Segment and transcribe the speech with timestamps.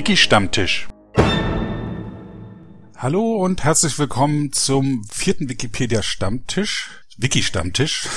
[0.00, 0.88] Wiki Stammtisch.
[2.96, 7.02] Hallo und herzlich willkommen zum vierten Wikipedia Stammtisch.
[7.18, 8.08] Wiki Stammtisch.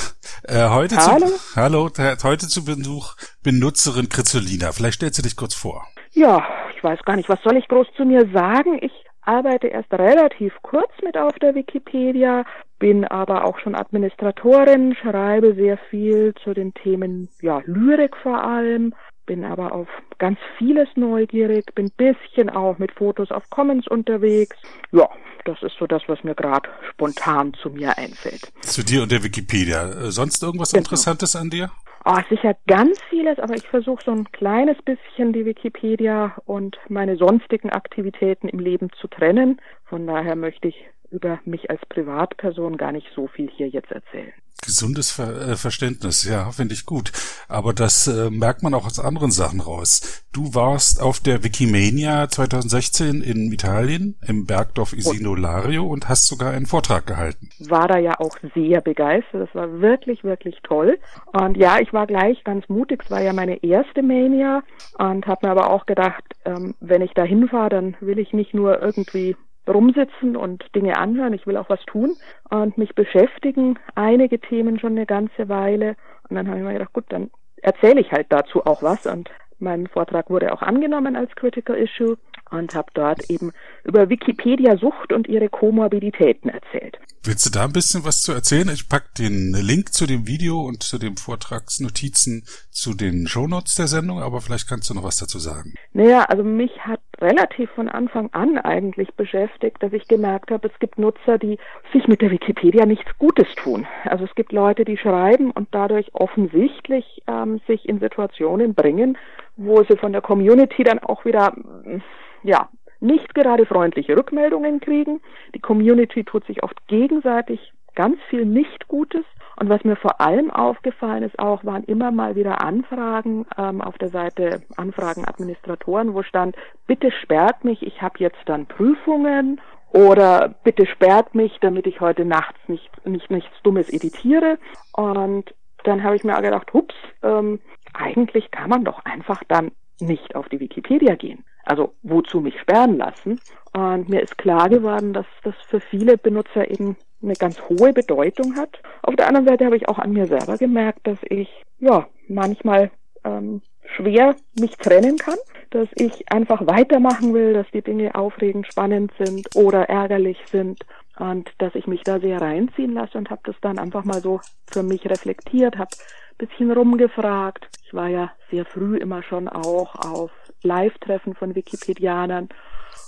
[0.44, 1.26] Äh, heute Hallo.
[1.26, 1.90] Zu, hallo,
[2.22, 4.72] heute zu Besuch Benutzerin Krizolina.
[4.72, 5.84] Vielleicht stellst du dich kurz vor.
[6.12, 6.42] Ja,
[6.74, 8.78] ich weiß gar nicht, was soll ich groß zu mir sagen?
[8.80, 12.44] Ich arbeite erst relativ kurz mit auf der Wikipedia,
[12.78, 18.94] bin aber auch schon Administratorin, schreibe sehr viel zu den Themen ja, Lyrik vor allem,
[19.26, 19.88] bin aber auf
[20.18, 24.56] ganz vieles neugierig, bin bisschen auch mit Fotos auf Commons unterwegs.
[24.92, 25.08] Ja,
[25.44, 28.52] das ist so das, was mir gerade spontan zu mir einfällt.
[28.60, 29.88] Zu dir und der Wikipedia.
[29.88, 30.80] Äh, sonst irgendwas Genau.
[30.82, 31.70] Interessantes an dir?
[32.06, 37.16] Ah, sicher ganz vieles, aber ich versuche so ein kleines bisschen die Wikipedia und meine
[37.16, 39.58] sonstigen Aktivitäten im Leben zu trennen.
[39.86, 40.76] Von daher möchte ich
[41.14, 44.32] über mich als Privatperson gar nicht so viel hier jetzt erzählen.
[44.64, 47.12] Gesundes Ver äh, Verständnis, ja, finde ich gut.
[47.48, 50.24] Aber das äh, merkt man auch aus anderen Sachen raus.
[50.32, 56.52] Du warst auf der Wikimania 2016 in Italien, im Bergdorf Isino Lario und hast sogar
[56.52, 57.50] einen Vortrag gehalten.
[57.68, 59.48] War da ja auch sehr begeistert.
[59.48, 60.98] Das war wirklich, wirklich toll.
[61.32, 63.02] Und ja, ich war gleich ganz mutig.
[63.04, 64.62] Es war ja meine erste Mania
[64.98, 68.54] und habe mir aber auch gedacht, ähm, wenn ich da hinfahre, dann will ich nicht
[68.54, 71.32] nur irgendwie rumsitzen und Dinge anhören.
[71.32, 72.16] Ich will auch was tun
[72.50, 73.78] und mich beschäftigen.
[73.94, 75.96] Einige Themen schon eine ganze Weile.
[76.28, 77.30] Und dann habe ich mir gedacht, gut, dann
[77.62, 79.06] erzähle ich halt dazu auch was.
[79.06, 82.16] Und mein Vortrag wurde auch angenommen als Critical Issue
[82.50, 83.52] und habe dort eben
[83.84, 86.98] über Wikipedia-Sucht und ihre Komorbiditäten erzählt.
[87.22, 88.68] Willst du da ein bisschen was zu erzählen?
[88.68, 93.86] Ich pack den Link zu dem Video und zu dem Vortragsnotizen zu den Shownotes der
[93.86, 95.74] Sendung, aber vielleicht kannst du noch was dazu sagen.
[95.92, 100.78] Naja, also mich hat relativ von Anfang an eigentlich beschäftigt, dass ich gemerkt habe, es
[100.78, 101.58] gibt Nutzer, die
[101.92, 103.86] sich mit der Wikipedia nichts Gutes tun.
[104.04, 109.18] Also es gibt Leute, die schreiben und dadurch offensichtlich ähm, sich in Situationen bringen,
[109.56, 112.02] wo sie von der Community dann auch wieder, mm,
[112.42, 112.68] ja,
[113.00, 115.20] nicht gerade freundliche Rückmeldungen kriegen.
[115.54, 119.24] Die Community tut sich oft gegenseitig ganz viel Nicht-Gutes.
[119.56, 123.96] Und was mir vor allem aufgefallen ist auch, waren immer mal wieder Anfragen ähm, auf
[123.98, 126.56] der Seite Anfragen Administratoren, wo stand,
[126.86, 129.60] bitte sperrt mich, ich habe jetzt dann Prüfungen
[129.92, 134.58] oder bitte sperrt mich, damit ich heute nachts nicht, nicht nichts Dummes editiere.
[134.92, 135.54] Und
[135.84, 137.60] dann habe ich mir gedacht, hups, ähm,
[137.92, 141.44] eigentlich kann man doch einfach dann nicht auf die Wikipedia gehen.
[141.64, 143.40] Also wozu mich sperren lassen?
[143.72, 148.56] Und mir ist klar geworden, dass das für viele Benutzer eben eine ganz hohe Bedeutung
[148.56, 148.80] hat.
[149.02, 151.48] Auf der anderen Seite habe ich auch an mir selber gemerkt, dass ich
[151.78, 152.90] ja manchmal
[153.24, 153.62] ähm,
[153.96, 155.38] schwer mich trennen kann,
[155.70, 160.84] dass ich einfach weitermachen will, dass die Dinge aufregend, spannend sind oder ärgerlich sind
[161.18, 164.40] und dass ich mich da sehr reinziehen lasse und habe das dann einfach mal so
[164.66, 165.90] für mich reflektiert, habe
[166.38, 167.68] bisschen rumgefragt.
[167.86, 170.30] Ich war ja sehr früh immer schon auch auf
[170.62, 172.48] Live-Treffen von Wikipedianern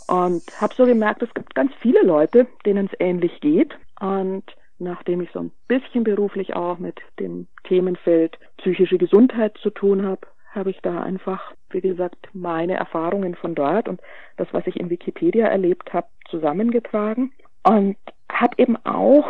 [0.08, 3.76] und habe so gemerkt, es gibt ganz viele Leute, denen es ähnlich geht.
[4.00, 4.44] Und
[4.78, 10.26] nachdem ich so ein bisschen beruflich auch mit dem Themenfeld psychische Gesundheit zu tun habe,
[10.54, 14.00] habe ich da einfach, wie gesagt, meine Erfahrungen von dort und
[14.36, 17.96] das, was ich in Wikipedia erlebt habe, zusammengetragen und
[18.30, 19.26] habe eben auch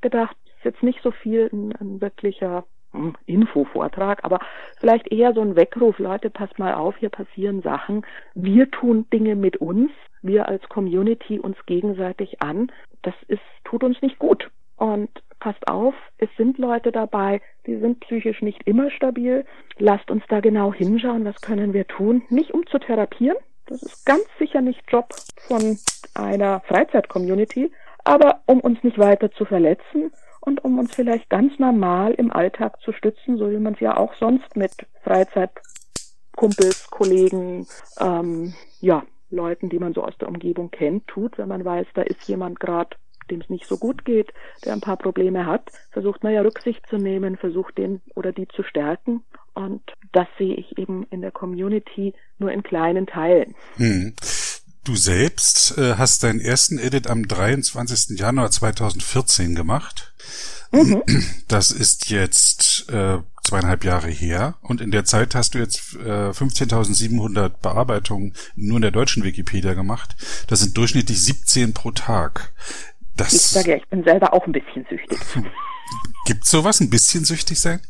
[0.00, 4.40] gedacht, ist jetzt nicht so viel ein, ein wirklicher hm, Infovortrag, aber
[4.78, 8.04] vielleicht eher so ein Weckruf, Leute, passt mal auf, hier passieren Sachen.
[8.34, 9.90] Wir tun Dinge mit uns,
[10.22, 12.70] wir als Community uns gegenseitig an.
[13.02, 14.50] Das ist, tut uns nicht gut.
[14.76, 15.10] Und
[15.40, 19.44] passt auf, es sind Leute dabei, die sind psychisch nicht immer stabil.
[19.78, 22.22] Lasst uns da genau hinschauen, was können wir tun.
[22.28, 23.36] Nicht um zu therapieren,
[23.66, 25.08] das ist ganz sicher nicht Job
[25.46, 25.78] von
[26.14, 27.72] einer Freizeit-Community,
[28.04, 32.80] aber um uns nicht weiter zu verletzen und um uns vielleicht ganz normal im Alltag
[32.80, 34.72] zu stützen, so wie man es ja auch sonst mit
[35.04, 37.66] Freizeitkumpels, Kollegen,
[38.00, 42.02] ähm, ja, Leuten, die man so aus der Umgebung kennt, tut, wenn man weiß, da
[42.02, 42.96] ist jemand gerade,
[43.30, 44.32] dem es nicht so gut geht,
[44.64, 48.48] der ein paar Probleme hat, versucht man ja Rücksicht zu nehmen, versucht den oder die
[48.48, 49.22] zu stärken.
[49.54, 49.82] Und
[50.12, 53.54] das sehe ich eben in der Community nur in kleinen Teilen.
[53.76, 54.14] Hm.
[54.84, 58.18] Du selbst äh, hast deinen ersten Edit am 23.
[58.18, 60.14] Januar 2014 gemacht.
[60.72, 61.02] Mhm.
[61.48, 63.18] Das ist jetzt äh,
[63.50, 68.82] zweieinhalb Jahre her und in der Zeit hast du jetzt äh, 15.700 Bearbeitungen nur in
[68.82, 70.14] der deutschen Wikipedia gemacht.
[70.48, 72.52] Das sind durchschnittlich 17 pro Tag.
[73.16, 75.18] Das Ich sage ja, ich bin selber auch ein bisschen süchtig.
[76.26, 77.80] Gibt sowas, ein bisschen süchtig sein?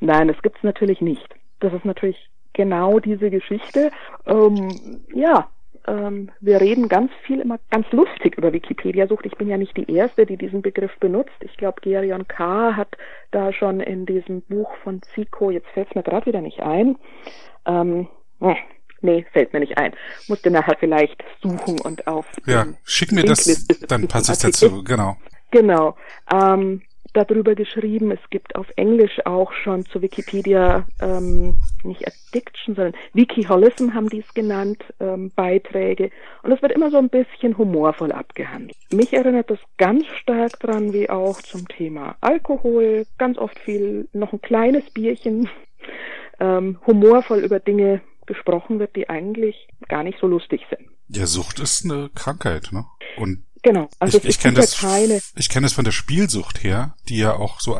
[0.00, 1.26] Nein, das gibt's natürlich nicht.
[1.60, 3.90] Das ist natürlich genau diese Geschichte.
[4.26, 5.48] Ähm, ja,
[5.86, 9.26] ähm, wir reden ganz viel immer ganz lustig über Wikipedia-Sucht.
[9.26, 11.36] Ich bin ja nicht die Erste, die diesen Begriff benutzt.
[11.40, 12.76] Ich glaube, Gerion K.
[12.76, 12.96] hat
[13.30, 16.96] da schon in diesem Buch von Zico, jetzt fällt es mir gerade wieder nicht ein,
[17.66, 18.08] ähm,
[19.00, 19.94] nee, fällt mir nicht ein.
[20.28, 22.26] Musste nachher vielleicht suchen und auf.
[22.46, 25.16] Ja, schick mir das, dann passe ich dazu, genau.
[25.50, 25.96] Genau.
[26.32, 26.82] Ähm,
[27.16, 28.10] darüber geschrieben.
[28.10, 34.20] Es gibt auf Englisch auch schon zu Wikipedia ähm, nicht Addiction, sondern Wikiholism haben die
[34.20, 36.10] es genannt, ähm, Beiträge.
[36.42, 38.76] Und es wird immer so ein bisschen humorvoll abgehandelt.
[38.92, 44.32] Mich erinnert das ganz stark dran, wie auch zum Thema Alkohol, ganz oft viel, noch
[44.32, 45.48] ein kleines Bierchen,
[46.40, 50.88] ähm, humorvoll über Dinge gesprochen wird, die eigentlich gar nicht so lustig sind.
[51.08, 52.84] Ja, Sucht ist eine Krankheit, ne?
[53.16, 54.80] Und Genau, also ich, ich kenne das,
[55.34, 57.76] ich kenne das von der Spielsucht her, die ja auch so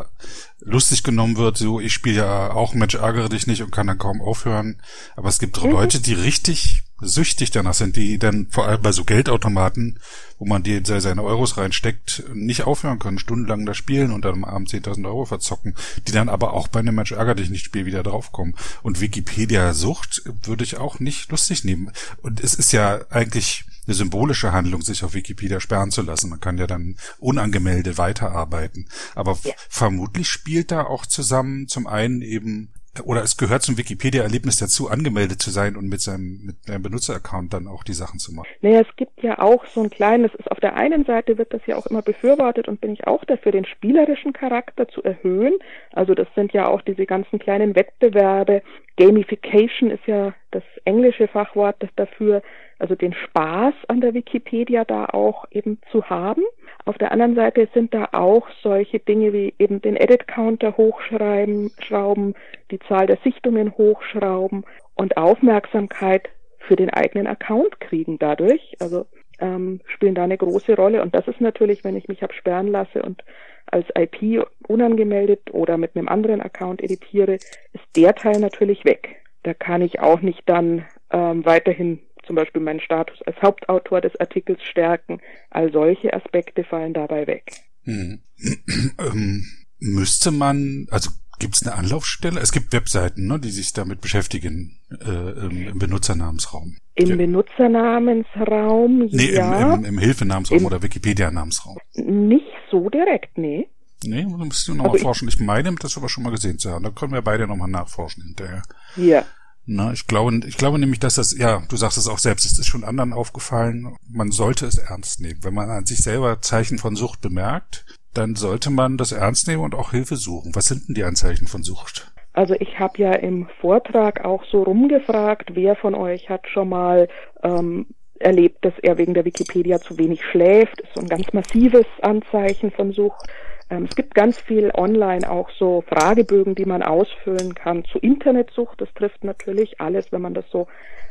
[0.58, 1.58] lustig genommen wird.
[1.58, 4.82] So, ich spiele ja auch Mensch ärgere dich nicht und kann dann kaum aufhören.
[5.14, 5.70] Aber es gibt mhm.
[5.70, 9.98] Leute, die richtig süchtig danach sind, die dann vor allem bei so Geldautomaten,
[10.38, 14.44] wo man die seine Euros reinsteckt, nicht aufhören können, stundenlang da spielen und dann am
[14.44, 15.74] Abend 10.000 Euro verzocken,
[16.06, 18.54] die dann aber auch bei einem Mensch ärger dich nicht Spiel wieder draufkommen.
[18.82, 21.90] Und Wikipedia Sucht würde ich auch nicht lustig nehmen.
[22.22, 26.30] Und es ist ja eigentlich eine symbolische Handlung, sich auf Wikipedia sperren zu lassen.
[26.30, 28.88] Man kann ja dann unangemeldet weiterarbeiten.
[29.14, 29.52] Aber ja.
[29.68, 32.72] vermutlich spielt da auch zusammen zum einen eben
[33.04, 37.52] oder es gehört zum Wikipedia-Erlebnis dazu, angemeldet zu sein und mit seinem, mit seinem Benutzeraccount
[37.52, 38.48] dann auch die Sachen zu machen.
[38.60, 41.60] Naja, es gibt ja auch so ein kleines, ist auf der einen Seite wird das
[41.66, 45.54] ja auch immer befürwortet und bin ich auch dafür, den spielerischen Charakter zu erhöhen.
[45.92, 48.62] Also das sind ja auch diese ganzen kleinen Wettbewerbe.
[48.96, 52.42] Gamification ist ja das englische Fachwort dafür,
[52.78, 56.42] also den Spaß an der Wikipedia da auch eben zu haben.
[56.84, 62.34] Auf der anderen Seite sind da auch solche Dinge wie eben den Edit-Counter hochschreiben, schrauben,
[62.70, 64.64] die Zahl der Sichtungen hochschrauben
[64.94, 66.28] und Aufmerksamkeit
[66.58, 68.76] für den eigenen Account kriegen dadurch.
[68.80, 69.06] Also
[69.38, 71.02] ähm, spielen da eine große Rolle.
[71.02, 73.22] Und das ist natürlich, wenn ich mich absperren lasse und
[73.66, 79.22] als IP unangemeldet oder mit einem anderen Account editiere, ist der Teil natürlich weg.
[79.42, 84.18] Da kann ich auch nicht dann ähm, weiterhin zum Beispiel meinen Status als Hauptautor des
[84.18, 85.20] Artikels stärken.
[85.50, 87.52] All solche Aspekte fallen dabei weg.
[87.84, 88.22] Hm.
[88.98, 89.44] Ähm,
[89.78, 92.40] müsste man, also gibt es eine Anlaufstelle?
[92.40, 96.76] Es gibt Webseiten, ne, die sich damit beschäftigen äh, im, im Benutzernamensraum.
[96.94, 97.16] Im ja.
[97.16, 99.74] Benutzernamensraum, nee, ja.
[99.74, 101.76] Im, im, im Hilfenamensraum oder Wikipedia-Namensraum.
[101.94, 103.68] Nicht so direkt, nee.
[104.04, 105.28] Nee, da müsst ihr nochmal also forschen.
[105.28, 106.84] Ich meine, das aber schon mal gesehen zu haben.
[106.84, 108.62] Da können wir beide nochmal nachforschen hinterher.
[108.96, 109.24] Ja.
[109.66, 112.58] Na, ich glaube, ich glaube nämlich, dass das, ja, du sagst es auch selbst, es
[112.58, 115.40] ist schon anderen aufgefallen, man sollte es ernst nehmen.
[115.42, 117.84] Wenn man an sich selber Zeichen von Sucht bemerkt,
[118.14, 120.54] dann sollte man das ernst nehmen und auch Hilfe suchen.
[120.54, 122.12] Was sind denn die Anzeichen von Sucht?
[122.32, 127.08] Also ich habe ja im Vortrag auch so rumgefragt, wer von euch hat schon mal
[127.42, 127.86] ähm,
[128.20, 130.80] erlebt, dass er wegen der Wikipedia zu wenig schläft.
[130.80, 133.26] Das ist so ein ganz massives Anzeichen von Sucht.
[133.70, 138.80] Ähm, es gibt ganz viel online auch so Fragebögen, die man ausfüllen kann zu Internetsucht.
[138.80, 140.68] Das trifft natürlich alles, wenn man das so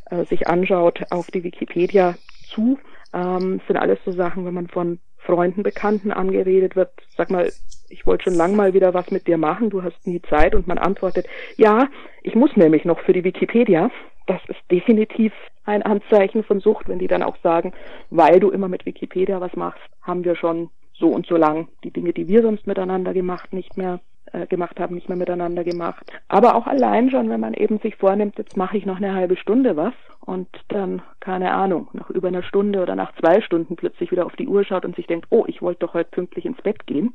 [0.10, 2.16] äh, sich anschaut, auf die Wikipedia
[2.50, 2.80] zu.
[3.14, 7.52] Ähm, sind alles so Sachen, wenn man von Freunden, Bekannten angeredet wird, sag mal,
[7.90, 10.68] ich wollte schon lang mal wieder was mit dir machen, du hast nie Zeit und
[10.68, 11.28] man antwortet,
[11.58, 11.88] ja,
[12.22, 13.90] ich muss nämlich noch für die Wikipedia.
[14.28, 15.34] Das ist definitiv
[15.66, 17.74] ein Anzeichen von Sucht, wenn die dann auch sagen,
[18.10, 21.92] weil du immer mit Wikipedia was machst, haben wir schon so und so lang die
[21.92, 24.00] Dinge, die wir sonst miteinander gemacht, nicht mehr
[24.32, 26.12] äh, gemacht haben, nicht mehr miteinander gemacht.
[26.28, 29.38] Aber auch allein schon, wenn man eben sich vornimmt, jetzt mache ich noch eine halbe
[29.38, 34.12] Stunde was und dann, keine Ahnung, nach über einer Stunde oder nach zwei Stunden plötzlich
[34.12, 36.62] wieder auf die Uhr schaut und sich denkt, oh, ich wollte doch heute pünktlich ins
[36.62, 37.14] Bett gehen.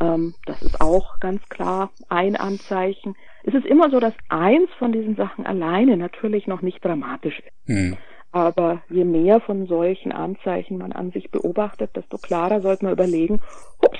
[0.00, 3.14] Ähm, das ist auch ganz klar ein Anzeichen.
[3.44, 7.68] Es ist immer so, dass eins von diesen Sachen alleine natürlich noch nicht dramatisch ist.
[7.68, 7.96] Mhm.
[8.32, 13.40] Aber je mehr von solchen Anzeichen man an sich beobachtet, desto klarer sollte man überlegen,
[13.80, 13.98] ups,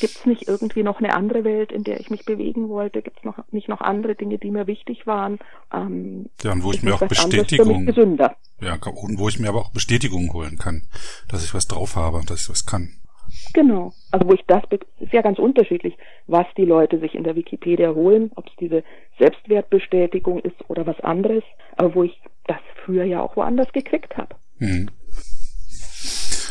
[0.00, 3.02] gibt es nicht irgendwie noch eine andere Welt, in der ich mich bewegen wollte?
[3.02, 5.38] Gibt es noch nicht noch andere Dinge, die mir wichtig waren?
[5.72, 7.86] Ähm, ja, und wo ich mir auch Bestätigung,
[8.60, 10.82] ja, und wo ich mir aber auch Bestätigung holen kann,
[11.28, 12.94] dass ich was drauf habe, dass ich was kann.
[13.52, 13.92] Genau.
[14.10, 14.62] Also wo ich das,
[15.00, 15.96] ist ja ganz unterschiedlich,
[16.26, 18.82] was die Leute sich in der Wikipedia holen, ob es diese
[19.18, 21.44] Selbstwertbestätigung ist oder was anderes,
[21.76, 22.18] aber wo ich
[22.48, 24.34] das früher ja auch woanders gekriegt habe.
[24.58, 24.90] Hm.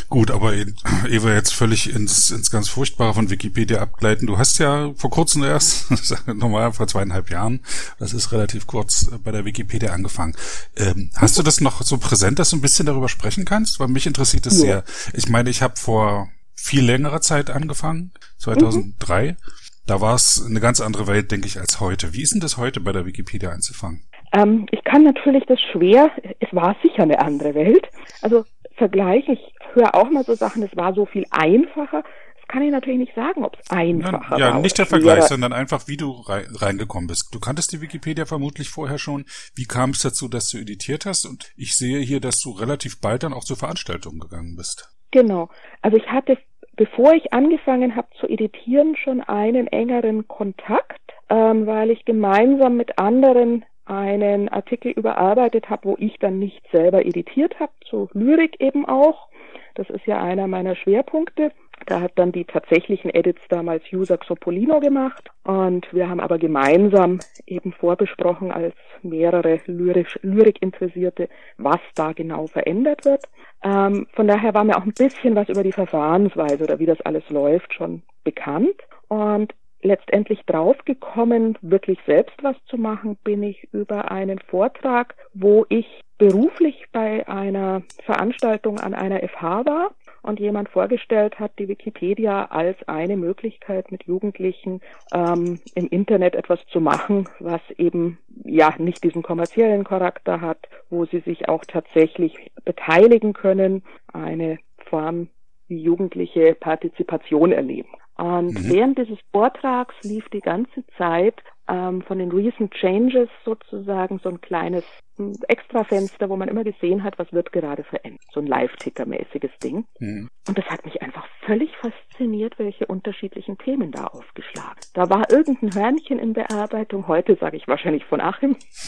[0.10, 0.54] Gut, aber
[1.10, 4.28] Eva jetzt völlig ins, ins ganz Furchtbare von Wikipedia abgleiten.
[4.28, 5.88] Du hast ja vor kurzem erst,
[6.28, 7.62] normal vor zweieinhalb Jahren,
[8.00, 10.36] das ist relativ kurz, bei der Wikipedia angefangen.
[10.78, 13.80] Ähm, hast du das noch so präsent, dass du ein bisschen darüber sprechen kannst?
[13.80, 14.60] Weil mich interessiert das ja.
[14.60, 14.84] sehr.
[15.14, 19.32] Ich meine, ich habe vor viel längerer Zeit angefangen, 2003.
[19.32, 19.38] Mhm.
[19.86, 22.14] Da war es eine ganz andere Welt, denke ich, als heute.
[22.14, 24.04] Wie ist denn das heute bei der Wikipedia einzufangen?
[24.34, 27.88] Ähm, ich kann natürlich das schwer, es war sicher eine andere Welt.
[28.22, 28.44] Also
[28.78, 29.40] Vergleich, ich
[29.74, 32.04] höre auch mal so Sachen, es war so viel einfacher.
[32.40, 34.40] Es kann ich natürlich nicht sagen, ob es einfacher ja, war.
[34.40, 37.34] Ja, nicht der Vergleich, sondern einfach, wie du reingekommen bist.
[37.34, 39.26] Du kanntest die Wikipedia vermutlich vorher schon.
[39.56, 41.26] Wie kam es dazu, dass du editiert hast?
[41.26, 44.96] Und ich sehe hier, dass du relativ bald dann auch zur Veranstaltung gegangen bist.
[45.12, 45.50] Genau.
[45.82, 46.38] Also ich hatte,
[46.76, 53.00] bevor ich angefangen habe zu editieren, schon einen engeren Kontakt, ähm, weil ich gemeinsam mit
[53.00, 58.86] anderen einen Artikel überarbeitet habe, wo ich dann nicht selber editiert habe, zu Lyrik eben
[58.86, 59.30] auch.
[59.76, 61.52] Das ist ja einer meiner Schwerpunkte.
[61.86, 67.20] Da hat dann die tatsächlichen Edits damals User Xopolino gemacht und wir haben aber gemeinsam
[67.46, 73.24] eben vorbesprochen als mehrere lyrisch, Lyrik-Interessierte, was da genau verändert wird.
[73.64, 77.00] Ähm, von daher war mir auch ein bisschen was über die Verfahrensweise oder wie das
[77.02, 79.54] alles läuft schon bekannt und
[79.88, 86.86] letztendlich draufgekommen, wirklich selbst was zu machen, bin ich über einen Vortrag, wo ich beruflich
[86.92, 89.92] bei einer Veranstaltung an einer FH war
[90.24, 94.82] und jemand vorgestellt hat, die Wikipedia als eine Möglichkeit mit Jugendlichen
[95.14, 101.06] ähm, im Internet etwas zu machen, was eben ja nicht diesen kommerziellen Charakter hat, wo
[101.06, 104.58] sie sich auch tatsächlich beteiligen können, eine
[104.90, 105.30] Form
[105.68, 107.90] wie jugendliche Partizipation erleben.
[108.18, 108.70] Und mhm.
[108.70, 111.36] während dieses Vortrags lief die ganze Zeit
[111.68, 114.84] ähm, von den Recent Changes sozusagen so ein kleines
[115.18, 118.24] hm, Extrafenster, wo man immer gesehen hat, was wird gerade verändert.
[118.34, 119.86] So ein Live-Ticker-mäßiges Ding.
[120.00, 120.30] Mhm.
[120.48, 124.80] Und das hat mich einfach völlig fasziniert, welche unterschiedlichen Themen da aufgeschlagen.
[124.94, 128.56] Da war irgendein Hörnchen in Bearbeitung, heute sage ich wahrscheinlich von Achim.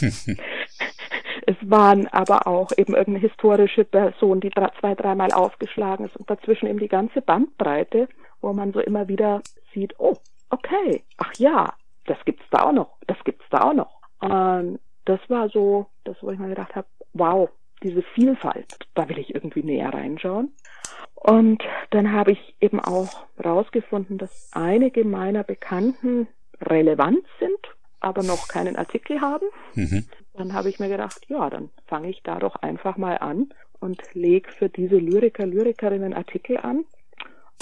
[1.46, 6.66] es waren aber auch eben irgendeine historische Person, die zwei, dreimal aufgeschlagen ist und dazwischen
[6.66, 8.08] eben die ganze Bandbreite
[8.40, 9.42] wo man so immer wieder
[9.74, 10.16] sieht, oh,
[10.50, 11.74] okay, ach ja,
[12.06, 14.00] das gibt's da auch noch, das gibt's da auch noch.
[14.20, 17.48] Und das war so, das, wo ich mir gedacht habe, wow,
[17.82, 20.52] diese Vielfalt, da will ich irgendwie näher reinschauen.
[21.14, 26.28] Und dann habe ich eben auch rausgefunden, dass einige meiner Bekannten
[26.60, 27.58] relevant sind,
[28.00, 29.46] aber noch keinen Artikel haben.
[29.74, 30.06] Mhm.
[30.34, 34.02] Dann habe ich mir gedacht, ja, dann fange ich da doch einfach mal an und
[34.14, 36.84] lege für diese Lyriker, Lyrikerinnen Artikel an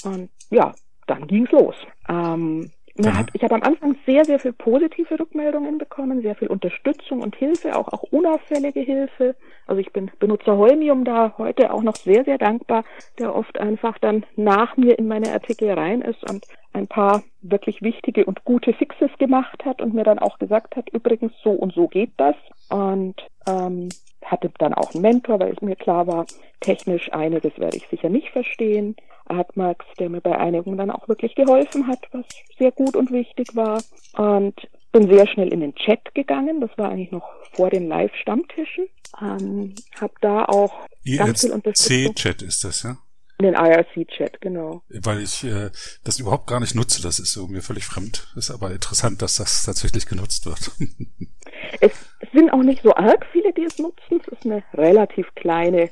[0.03, 0.73] und ja,
[1.07, 1.75] dann ging's los.
[2.07, 2.71] Ähm,
[3.07, 7.35] hat, ich habe am Anfang sehr, sehr viel positive Rückmeldungen bekommen, sehr viel Unterstützung und
[7.35, 9.35] Hilfe, auch, auch unauffällige Hilfe.
[9.67, 12.83] Also ich bin Benutzer Holmium da heute auch noch sehr, sehr dankbar,
[13.17, 17.81] der oft einfach dann nach mir in meine Artikel rein ist und ein paar wirklich
[17.81, 21.73] wichtige und gute Fixes gemacht hat und mir dann auch gesagt hat, übrigens so und
[21.73, 22.35] so geht das.
[22.69, 23.15] Und
[23.47, 23.89] ähm,
[24.23, 26.25] hatte dann auch einen Mentor, weil es mir klar war,
[26.59, 28.95] technisch einiges werde ich sicher nicht verstehen.
[29.29, 32.25] Artmax, der mir bei einigen dann auch wirklich geholfen hat, was
[32.57, 33.81] sehr gut und wichtig war.
[34.13, 34.55] Und
[34.91, 36.61] bin sehr schnell in den Chat gegangen.
[36.61, 38.87] Das war eigentlich noch vor den Live-Stammtischen.
[39.21, 42.15] Ähm, hab da auch IRC ganz viel Unterstützung.
[42.15, 42.97] chat ist das, ja?
[43.41, 44.83] Den IRC-Chat, genau.
[44.89, 45.69] Weil ich äh,
[46.03, 48.27] das überhaupt gar nicht nutze, das ist so mir völlig fremd.
[48.35, 50.71] Ist aber interessant, dass das tatsächlich genutzt wird.
[51.79, 51.93] es
[52.33, 54.19] sind auch nicht so arg viele, die es nutzen.
[54.21, 55.89] Es ist eine relativ kleine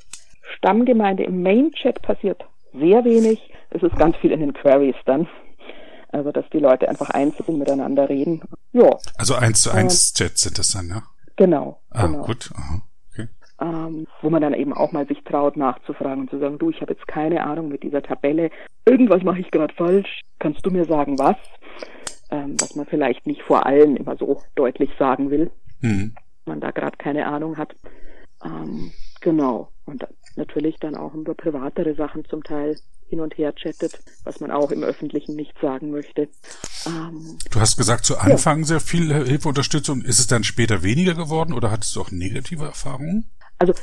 [0.57, 1.23] Stammgemeinde.
[1.23, 2.43] Im Main-Chat passiert
[2.79, 3.51] sehr wenig.
[3.69, 5.27] Es ist ganz viel in den Queries dann.
[6.09, 8.41] Also, dass die Leute einfach einzeln miteinander reden.
[8.71, 8.97] Ja.
[9.17, 11.03] Also eins zu eins Chats sind das dann, ja?
[11.35, 11.81] Genau.
[11.91, 12.23] Ah, genau.
[12.23, 12.49] gut.
[12.55, 12.81] Aha.
[13.11, 13.27] Okay.
[13.59, 16.81] Ähm, wo man dann eben auch mal sich traut nachzufragen und zu sagen, du, ich
[16.81, 18.51] habe jetzt keine Ahnung mit dieser Tabelle,
[18.85, 21.35] irgendwas mache ich gerade falsch, kannst du mir sagen, was?
[22.29, 26.13] Ähm, was man vielleicht nicht vor allen immer so deutlich sagen will, mhm.
[26.45, 27.75] man da gerade keine Ahnung hat.
[28.43, 28.91] Ähm,
[29.21, 29.69] genau.
[29.85, 30.05] Und
[30.37, 32.77] natürlich dann auch über privatere Sachen zum Teil
[33.09, 36.27] hin und her chattet, was man auch im Öffentlichen nicht sagen möchte.
[36.85, 38.65] Ähm, du hast gesagt, zu Anfang ja.
[38.65, 40.01] sehr viel Hilfe, Unterstützung.
[40.01, 43.29] Ist es dann später weniger geworden oder hattest du auch negative Erfahrungen?
[43.59, 43.73] Also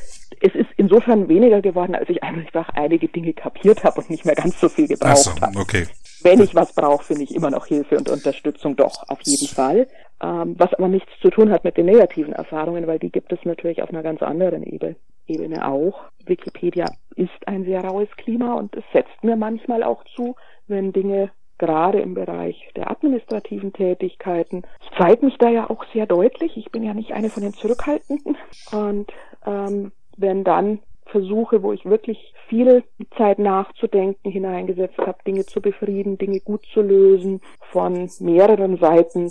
[0.40, 4.34] es ist insofern weniger geworden, als ich einfach einige Dinge kapiert habe und nicht mehr
[4.34, 5.58] ganz so viel gebraucht so, habe.
[5.58, 5.86] Okay.
[6.22, 9.88] Wenn ich was brauche, finde ich immer noch Hilfe und Unterstützung, doch, auf jeden Fall.
[10.22, 13.40] Ähm, was aber nichts zu tun hat mit den negativen Erfahrungen, weil die gibt es
[13.44, 14.96] natürlich auf einer ganz anderen Ebene.
[15.26, 16.04] Ebene auch.
[16.26, 21.30] Wikipedia ist ein sehr raues Klima und es setzt mir manchmal auch zu, wenn Dinge
[21.58, 24.62] gerade im Bereich der administrativen Tätigkeiten.
[24.82, 26.56] Ich zeige mich da ja auch sehr deutlich.
[26.56, 28.36] Ich bin ja nicht eine von den Zurückhaltenden.
[28.72, 29.12] Und
[29.46, 32.82] ähm, wenn dann Versuche, wo ich wirklich viel
[33.16, 37.40] Zeit nachzudenken hineingesetzt habe, Dinge zu befrieden, Dinge gut zu lösen
[37.70, 39.30] von mehreren Seiten.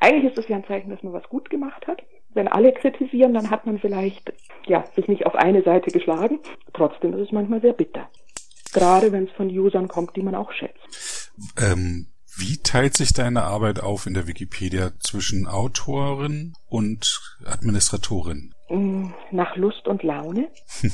[0.00, 2.02] Eigentlich ist es ja ein Zeichen, dass man was gut gemacht hat.
[2.34, 4.32] Wenn alle kritisieren, dann hat man vielleicht
[4.66, 6.40] ja sich nicht auf eine Seite geschlagen.
[6.72, 8.08] Trotzdem ist es manchmal sehr bitter.
[8.72, 11.32] Gerade wenn es von Usern kommt, die man auch schätzt.
[11.56, 18.52] Ähm, wie teilt sich deine Arbeit auf in der Wikipedia zwischen Autorin und Administratorin?
[18.68, 20.48] Mm, nach Lust und Laune.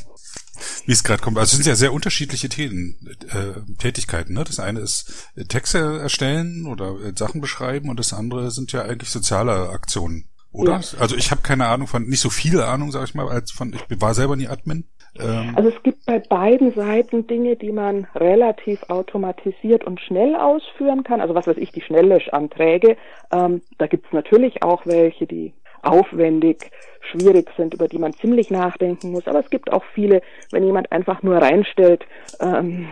[0.86, 1.38] wie es gerade kommt.
[1.38, 2.96] Also es sind ja sehr unterschiedliche Themen,
[3.28, 4.34] äh, Tätigkeiten.
[4.34, 4.44] Ne?
[4.44, 8.82] Das eine ist äh, Texte erstellen oder äh, Sachen beschreiben und das andere sind ja
[8.82, 10.28] eigentlich soziale Aktionen.
[10.52, 10.72] Oder?
[10.72, 10.98] Ja.
[10.98, 13.72] Also ich habe keine Ahnung von, nicht so viel Ahnung, sage ich mal, als von,
[13.72, 14.84] ich war selber nie Admin.
[15.18, 15.52] Ähm.
[15.56, 21.20] Also es gibt bei beiden Seiten Dinge, die man relativ automatisiert und schnell ausführen kann.
[21.20, 22.96] Also was weiß ich, die Schnelllöschanträge.
[23.32, 25.52] Ähm, da gibt es natürlich auch welche, die
[25.82, 26.70] aufwendig,
[27.10, 29.26] schwierig sind, über die man ziemlich nachdenken muss.
[29.26, 32.04] Aber es gibt auch viele, wenn jemand einfach nur reinstellt,
[32.40, 32.88] ähm,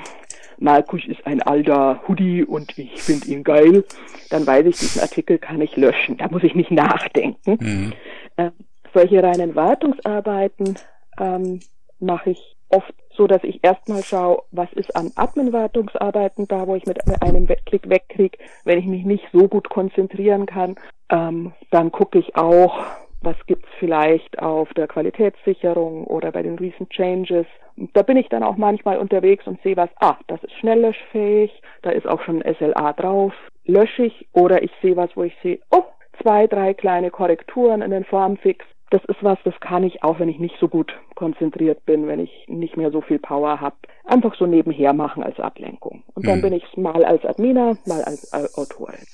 [0.59, 3.85] Markus ist ein alter Hoodie und ich finde ihn geil,
[4.31, 6.17] dann weiß ich, diesen Artikel kann ich löschen.
[6.17, 7.59] Da muss ich nicht nachdenken.
[7.61, 7.93] Mhm.
[8.37, 8.50] Äh,
[8.93, 10.77] solche reinen Wartungsarbeiten
[11.19, 11.61] ähm,
[12.00, 16.87] mache ich oft so, dass ich erstmal schaue, was ist an Admin-Wartungsarbeiten da, wo ich
[16.87, 20.77] mit einem Klick wegkriege, wenn ich mich nicht so gut konzentrieren kann.
[21.11, 22.85] Ähm, dann gucke ich auch,
[23.21, 27.47] was gibt's vielleicht auf der Qualitätssicherung oder bei den Recent Changes.
[27.95, 31.51] Da bin ich dann auch manchmal unterwegs und sehe was, ah, das ist schnelllöschfähig,
[31.83, 33.33] da ist auch schon SLA drauf,
[33.65, 35.85] lösche ich oder ich sehe was, wo ich sehe, oh,
[36.23, 38.65] zwei, drei kleine Korrekturen in den Formfix.
[38.91, 42.21] Das ist was, das kann ich auch, wenn ich nicht so gut konzentriert bin, wenn
[42.21, 46.05] ich nicht mehr so viel Power habe, einfach so nebenher machen als Ablenkung.
[46.15, 46.43] Und dann mhm.
[46.43, 49.05] bin ich mal als Adminer, mal als Autorin.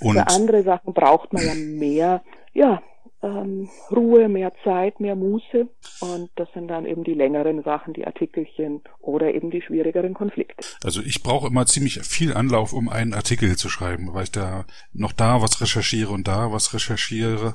[0.00, 2.22] Und Für andere Sachen braucht man ja mehr,
[2.52, 2.82] ja,
[3.26, 5.68] ähm, Ruhe, mehr Zeit, mehr Muße.
[6.00, 10.64] Und das sind dann eben die längeren Sachen, die Artikelchen oder eben die schwierigeren Konflikte.
[10.84, 14.64] Also ich brauche immer ziemlich viel Anlauf, um einen Artikel zu schreiben, weil ich da
[14.92, 17.54] noch da was recherchiere und da was recherchiere.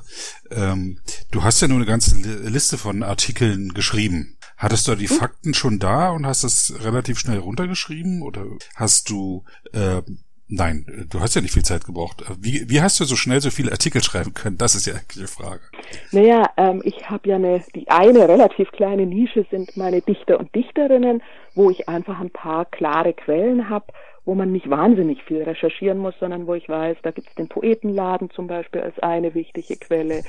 [0.50, 0.98] Ähm,
[1.30, 2.16] du hast ja nur eine ganze
[2.48, 4.36] Liste von Artikeln geschrieben.
[4.56, 5.16] Hattest du die hm?
[5.16, 8.44] Fakten schon da und hast es relativ schnell runtergeschrieben oder
[8.76, 10.02] hast du äh,
[10.48, 12.24] Nein, du hast ja nicht viel Zeit gebraucht.
[12.38, 14.58] Wie, wie hast du so schnell so viele Artikel schreiben können?
[14.58, 15.60] Das ist ja eigentlich die Frage.
[16.10, 20.54] Naja, ähm, ich habe ja eine, die eine relativ kleine Nische sind meine Dichter und
[20.54, 21.22] Dichterinnen,
[21.54, 23.86] wo ich einfach ein paar klare Quellen habe,
[24.24, 28.30] wo man nicht wahnsinnig viel recherchieren muss, sondern wo ich weiß, da gibt's den Poetenladen
[28.30, 30.22] zum Beispiel als eine wichtige Quelle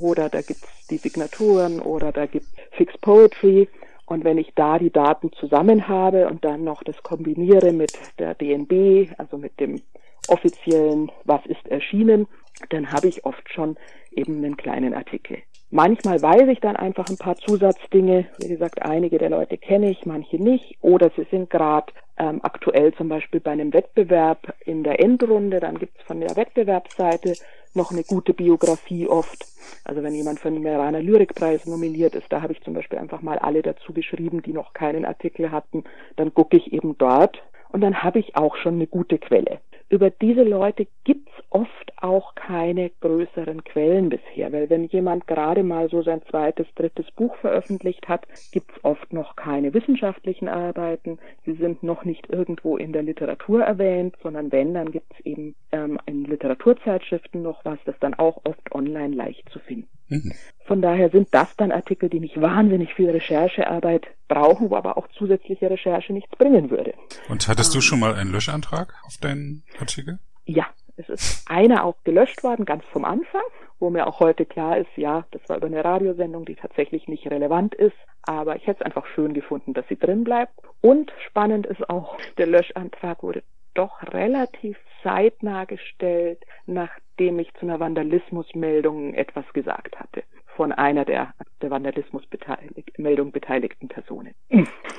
[0.00, 3.68] oder da gibt's die Signaturen oder da gibt's Fixed Poetry.
[4.06, 8.34] Und wenn ich da die Daten zusammen habe und dann noch das kombiniere mit der
[8.34, 9.80] DNB, also mit dem
[10.28, 12.26] offiziellen, was ist erschienen,
[12.70, 13.76] dann habe ich oft schon
[14.10, 15.38] eben einen kleinen Artikel.
[15.70, 18.26] Manchmal weiß ich dann einfach ein paar Zusatzdinge.
[18.38, 20.78] Wie gesagt, einige der Leute kenne ich, manche nicht.
[20.80, 25.60] Oder sie sind gerade ähm, aktuell zum Beispiel bei einem Wettbewerb in der Endrunde.
[25.60, 27.34] Dann gibt es von der Wettbewerbsseite
[27.74, 29.46] noch eine gute Biografie oft.
[29.84, 33.22] Also wenn jemand für den Meraner Lyrikpreis nominiert ist, da habe ich zum Beispiel einfach
[33.22, 35.84] mal alle dazu geschrieben, die noch keinen Artikel hatten.
[36.16, 37.42] Dann gucke ich eben dort
[37.74, 39.58] und dann habe ich auch schon eine gute Quelle.
[39.88, 45.88] Über diese Leute gibt's oft auch keine größeren Quellen bisher, weil wenn jemand gerade mal
[45.88, 51.18] so sein zweites, drittes Buch veröffentlicht hat, gibt's oft noch keine wissenschaftlichen Arbeiten.
[51.44, 55.98] Sie sind noch nicht irgendwo in der Literatur erwähnt, sondern wenn, dann gibt's eben ähm,
[56.06, 59.88] in Literaturzeitschriften noch was, das dann auch oft online leicht zu finden.
[60.08, 60.32] Mhm.
[60.64, 65.06] Von daher sind das dann Artikel, die nicht wahnsinnig viel Recherchearbeit brauchen, wo aber auch
[65.16, 66.94] zusätzliche Recherche nichts bringen würde.
[67.28, 70.18] Und hattest ähm, du schon mal einen Löschantrag auf deinen Artikel?
[70.44, 70.66] Ja,
[70.96, 73.42] es ist einer auch gelöscht worden, ganz vom Anfang,
[73.78, 77.30] wo mir auch heute klar ist, ja, das war über eine Radiosendung, die tatsächlich nicht
[77.30, 80.52] relevant ist, aber ich hätte es einfach schön gefunden, dass sie drin bleibt.
[80.80, 83.42] Und spannend ist auch, der Löschantrag wurde
[83.74, 90.22] doch relativ zeitnah gestellt, nachdem ich zu einer Vandalismusmeldung etwas gesagt hatte
[90.56, 94.34] von einer der, der Vandalismusmeldung beteiligten Personen.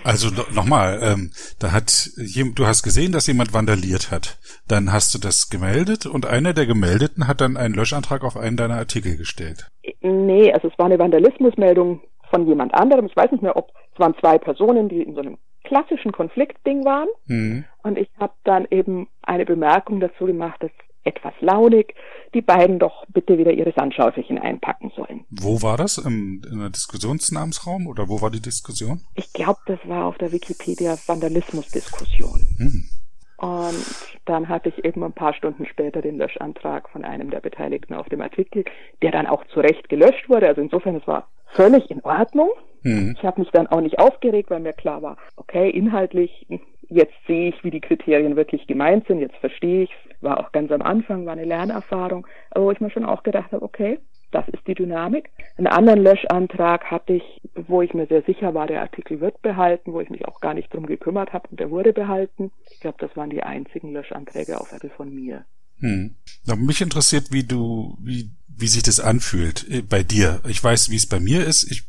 [0.03, 4.37] Also nochmal, ähm, da hat du hast gesehen, dass jemand vandaliert hat.
[4.67, 8.57] Dann hast du das gemeldet und einer der Gemeldeten hat dann einen Löschantrag auf einen
[8.57, 9.71] deiner Artikel gestellt.
[10.01, 13.05] Nee, also es war eine Vandalismusmeldung von jemand anderem.
[13.05, 16.85] Ich weiß nicht mehr, ob es waren zwei Personen, die in so einem klassischen Konfliktding
[16.85, 17.07] waren.
[17.25, 17.65] Mhm.
[17.83, 20.71] Und ich habe dann eben eine Bemerkung dazu gemacht, dass
[21.05, 21.95] etwas launig,
[22.33, 25.25] die beiden doch bitte wieder ihre Sandschaufelchen einpacken sollen.
[25.29, 25.97] Wo war das?
[25.97, 29.01] Im, in der Diskussionsnamensraum oder wo war die Diskussion?
[29.15, 32.41] Ich glaube, das war auf der Wikipedia Vandalismusdiskussion.
[32.57, 32.89] Mhm.
[33.37, 33.85] Und
[34.25, 38.07] dann hatte ich eben ein paar Stunden später den Löschantrag von einem der Beteiligten auf
[38.09, 38.65] dem Artikel,
[39.01, 40.47] der dann auch zu Recht gelöscht wurde.
[40.47, 42.49] Also insofern, es war völlig in Ordnung.
[42.83, 43.15] Mhm.
[43.17, 46.45] Ich habe mich dann auch nicht aufgeregt, weil mir klar war, okay, inhaltlich,
[46.89, 49.91] jetzt sehe ich, wie die Kriterien wirklich gemeint sind, jetzt verstehe ich.
[50.21, 53.51] War auch ganz am Anfang, war eine Lernerfahrung, aber wo ich mir schon auch gedacht
[53.51, 53.99] habe, okay,
[54.31, 55.29] das ist die Dynamik.
[55.57, 59.93] Einen anderen Löschantrag hatte ich, wo ich mir sehr sicher war, der Artikel wird behalten,
[59.93, 62.51] wo ich mich auch gar nicht drum gekümmert habe und der wurde behalten.
[62.71, 65.45] Ich glaube, das waren die einzigen Löschanträge auf Apple von mir.
[65.79, 66.15] Hm.
[66.47, 70.41] Aber mich interessiert, wie du, wie, wie sich das anfühlt äh, bei dir.
[70.47, 71.69] Ich weiß, wie es bei mir ist.
[71.71, 71.83] Ich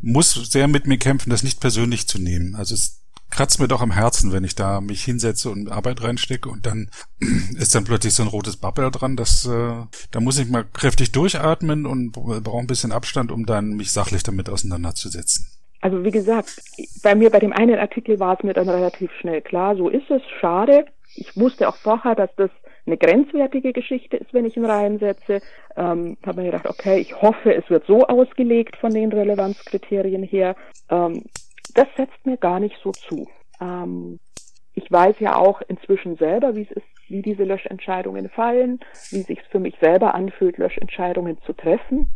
[0.00, 2.54] muss sehr mit mir kämpfen, das nicht persönlich zu nehmen.
[2.54, 3.03] Also es
[3.34, 6.88] kratzt mir doch am Herzen, wenn ich da mich hinsetze und Arbeit reinstecke und dann
[7.58, 9.16] ist dann plötzlich so ein rotes Bubble dran.
[9.16, 13.70] Das, äh, da muss ich mal kräftig durchatmen und brauche ein bisschen Abstand, um dann
[13.70, 15.46] mich sachlich damit auseinanderzusetzen.
[15.80, 16.62] Also wie gesagt,
[17.02, 20.10] bei mir bei dem einen Artikel war es mir dann relativ schnell klar, so ist
[20.10, 20.86] es, schade.
[21.14, 22.50] Ich wusste auch vorher, dass das
[22.86, 25.40] eine grenzwertige Geschichte ist, wenn ich ihn reinsetze.
[25.76, 30.54] Ähm, habe mir gedacht, okay, ich hoffe, es wird so ausgelegt von den Relevanzkriterien her.
[30.90, 31.24] Ähm,
[31.74, 33.28] das setzt mir gar nicht so zu.
[33.60, 34.18] Ähm,
[34.74, 39.40] ich weiß ja auch inzwischen selber, wie es ist, wie diese Löschentscheidungen fallen, wie sich
[39.50, 42.08] für mich selber anfühlt, Löschentscheidungen zu treffen.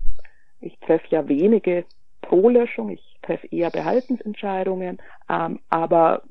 [0.60, 1.84] Ich treffe ja wenige
[2.22, 4.98] pro Löschung, ich treffe eher Behaltensentscheidungen.
[5.28, 6.22] Ähm, aber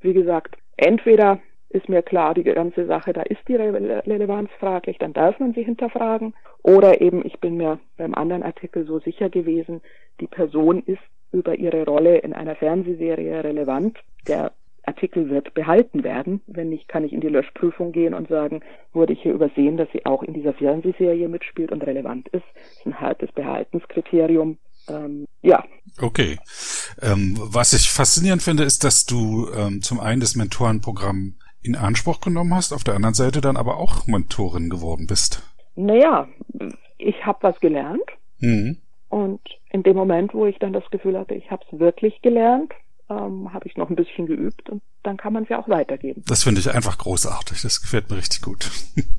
[0.00, 4.98] wie gesagt, entweder ist mir klar, die ganze Sache, da ist die Re Relevanz fraglich,
[4.98, 6.34] dann darf man sie hinterfragen.
[6.62, 9.80] Oder eben, ich bin mir beim anderen Artikel so sicher gewesen,
[10.20, 13.98] die Person ist über ihre Rolle in einer Fernsehserie relevant.
[14.26, 14.52] Der
[14.86, 16.40] Artikel wird behalten werden.
[16.46, 18.60] Wenn nicht, kann ich in die Löschprüfung gehen und sagen,
[18.92, 22.44] wurde ich hier übersehen, dass sie auch in dieser Fernsehserie mitspielt und relevant ist.
[22.54, 24.58] Das ist ein hartes Behaltenskriterium.
[24.88, 25.64] Ähm, ja.
[26.00, 26.38] Okay.
[27.02, 32.20] Ähm, was ich faszinierend finde, ist, dass du ähm, zum einen das Mentorenprogramm in Anspruch
[32.20, 35.42] genommen hast, auf der anderen Seite dann aber auch Mentorin geworden bist.
[35.74, 36.28] Naja,
[36.96, 38.08] ich habe was gelernt.
[38.38, 38.78] Mhm.
[39.08, 39.40] Und
[39.70, 42.72] in dem Moment, wo ich dann das Gefühl hatte, ich habe es wirklich gelernt,
[43.08, 46.24] ähm, habe ich noch ein bisschen geübt und dann kann man es ja auch weitergeben.
[46.26, 47.62] Das finde ich einfach großartig.
[47.62, 48.70] Das gefällt mir richtig gut.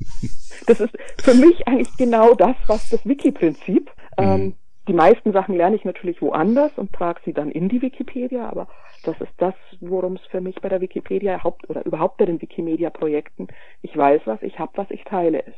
[0.66, 3.90] das ist für mich eigentlich genau das, was das Wiki-Prinzip.
[4.18, 4.24] Mhm.
[4.24, 4.54] Ähm,
[4.88, 8.68] die meisten Sachen lerne ich natürlich woanders und trage sie dann in die Wikipedia, aber
[9.04, 12.40] das ist das, worum es für mich bei der Wikipedia haupt oder überhaupt bei den
[12.40, 13.48] Wikimedia-Projekten,
[13.82, 15.54] ich weiß was, ich habe was, ich teile es.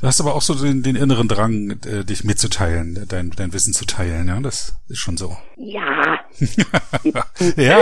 [0.00, 3.72] Du hast aber auch so den, den inneren Drang, äh, dich mitzuteilen, dein, dein Wissen
[3.72, 5.36] zu teilen, ja, das ist schon so.
[5.56, 6.20] Ja.
[7.56, 7.78] ja.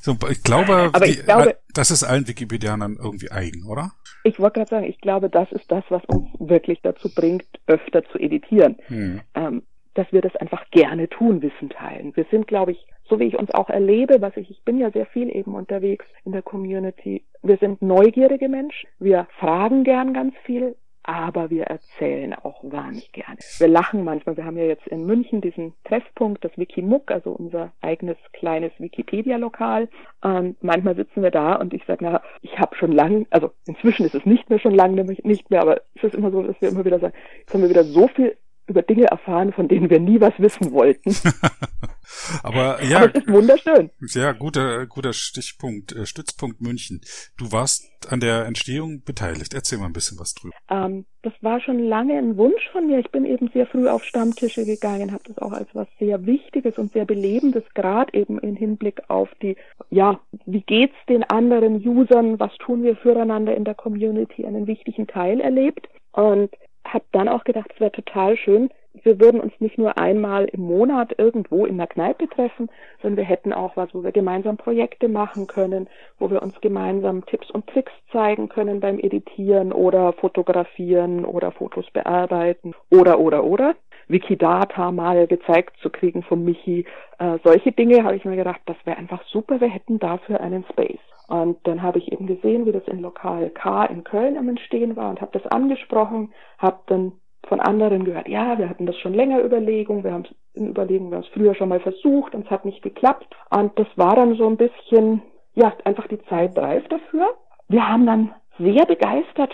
[0.00, 3.92] So, ich glaube, aber ich die, glaube, das ist allen Wikipedianern irgendwie eigen, oder?
[4.24, 8.04] Ich wollte gerade sagen, ich glaube, das ist das, was uns wirklich dazu bringt, öfter
[8.10, 8.76] zu editieren.
[8.86, 9.20] Hm.
[9.34, 9.62] Ähm,
[9.94, 12.14] dass wir das einfach gerne tun, Wissen teilen.
[12.14, 14.92] Wir sind, glaube ich, so wie ich uns auch erlebe, was ich, ich bin ja
[14.92, 17.24] sehr viel eben unterwegs in der Community.
[17.42, 18.88] Wir sind neugierige Menschen.
[19.00, 20.76] Wir fragen gern ganz viel
[21.08, 23.38] aber wir erzählen auch wahnsinnig gerne.
[23.56, 24.36] Wir lachen manchmal.
[24.36, 29.88] Wir haben ja jetzt in München diesen Treffpunkt, das Wikimuk, also unser eigenes kleines Wikipedia-Lokal.
[30.20, 34.04] Und manchmal sitzen wir da und ich sage, na, ich habe schon lang, also inzwischen
[34.04, 36.68] ist es nicht mehr schon lange nicht mehr, aber es ist immer so, dass wir
[36.68, 38.36] immer wieder sagen, jetzt haben wir wieder so viel
[38.68, 41.14] über Dinge erfahren, von denen wir nie was wissen wollten.
[42.42, 43.90] Aber ja, Aber es ist wunderschön.
[44.00, 47.00] Sehr guter, guter Stichpunkt, äh, Stützpunkt München.
[47.36, 49.54] Du warst an der Entstehung beteiligt.
[49.54, 50.54] Erzähl mal ein bisschen was drüber.
[50.70, 52.98] Ähm, das war schon lange ein Wunsch von mir.
[52.98, 56.78] Ich bin eben sehr früh auf Stammtische gegangen, habe das auch als was sehr Wichtiges
[56.78, 59.56] und sehr Belebendes, gerade eben im Hinblick auf die,
[59.90, 65.06] ja, wie geht's den anderen Usern, was tun wir füreinander in der Community, einen wichtigen
[65.06, 65.88] Teil erlebt.
[66.12, 66.50] Und
[66.92, 68.70] habe dann auch gedacht, es wäre total schön,
[69.04, 72.68] wir würden uns nicht nur einmal im Monat irgendwo in der Kneipe treffen,
[73.00, 77.24] sondern wir hätten auch was, wo wir gemeinsam Projekte machen können, wo wir uns gemeinsam
[77.26, 83.74] Tipps und Tricks zeigen können beim Editieren oder Fotografieren oder Fotos bearbeiten oder oder oder.
[84.08, 86.86] Wikidata mal gezeigt zu kriegen von Michi.
[87.18, 90.64] Äh, solche Dinge habe ich mir gedacht, das wäre einfach super, wir hätten dafür einen
[90.70, 90.98] Space.
[91.28, 94.96] Und dann habe ich eben gesehen, wie das in Lokal K in Köln am Entstehen
[94.96, 97.12] war und habe das angesprochen, habe dann
[97.46, 101.10] von anderen gehört, ja, wir hatten das schon länger Überlegung, wir haben es in Überlegung,
[101.10, 103.26] wir haben es früher schon mal versucht und es hat nicht geklappt.
[103.50, 105.22] Und das war dann so ein bisschen,
[105.54, 107.34] ja, einfach die Zeit reif dafür.
[107.68, 109.52] Wir haben dann sehr begeistert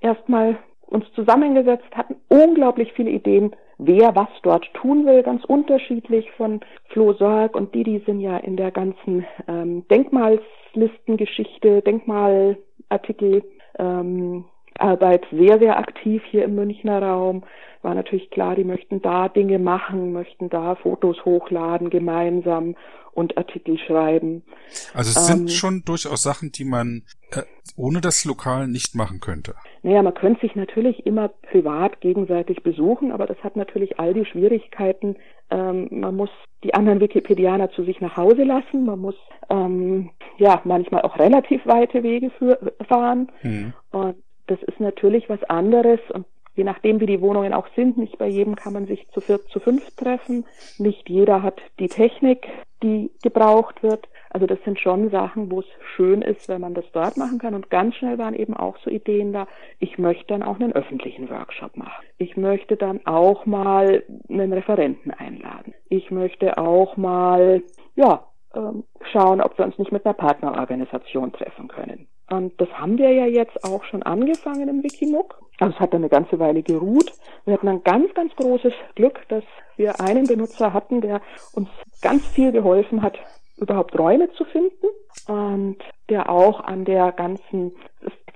[0.00, 6.60] erstmal uns zusammengesetzt, hatten unglaublich viele Ideen, wer was dort tun will, ganz unterschiedlich von
[6.88, 13.44] Flo Sorg und Didi sind ja in der ganzen ähm, Denkmalslistengeschichte, Denkmalartikel
[13.78, 14.44] ähm,
[14.78, 17.44] Arbeit sehr, sehr aktiv hier im Münchner Raum.
[17.82, 22.76] War natürlich klar, die möchten da Dinge machen, möchten da Fotos hochladen gemeinsam
[23.12, 24.42] und Artikel schreiben.
[24.92, 27.42] Also es ähm, sind schon durchaus Sachen, die man äh,
[27.76, 29.54] ohne das Lokal nicht machen könnte.
[29.82, 34.24] Naja, man könnte sich natürlich immer privat gegenseitig besuchen, aber das hat natürlich all die
[34.24, 35.16] Schwierigkeiten.
[35.50, 36.30] Ähm, man muss
[36.64, 38.84] die anderen Wikipedianer zu sich nach Hause lassen.
[38.84, 39.16] Man muss
[39.50, 42.58] ähm, ja manchmal auch relativ weite Wege für,
[42.88, 43.30] fahren.
[43.42, 43.72] Hm.
[43.92, 48.18] Und das ist natürlich was anderes und je nachdem, wie die Wohnungen auch sind, nicht
[48.18, 50.44] bei jedem kann man sich zu viert, zu fünf treffen.
[50.78, 52.46] Nicht jeder hat die Technik,
[52.82, 54.08] die gebraucht wird.
[54.30, 57.54] Also das sind schon Sachen, wo es schön ist, wenn man das dort machen kann.
[57.54, 59.46] Und ganz schnell waren eben auch so Ideen da,
[59.78, 62.04] ich möchte dann auch einen öffentlichen Workshop machen.
[62.18, 65.74] Ich möchte dann auch mal einen Referenten einladen.
[65.88, 67.62] Ich möchte auch mal,
[67.94, 72.08] ja, ähm, schauen, ob wir uns nicht mit einer Partnerorganisation treffen können.
[72.30, 75.38] Und das haben wir ja jetzt auch schon angefangen im Wikimuk.
[75.60, 77.12] Also es hat eine ganze Weile geruht.
[77.44, 79.44] Wir hatten ein ganz, ganz großes Glück, dass
[79.76, 81.20] wir einen Benutzer hatten, der
[81.52, 81.68] uns
[82.00, 83.18] ganz viel geholfen hat,
[83.56, 84.86] überhaupt Räume zu finden
[85.28, 85.76] und
[86.08, 87.72] der auch an der ganzen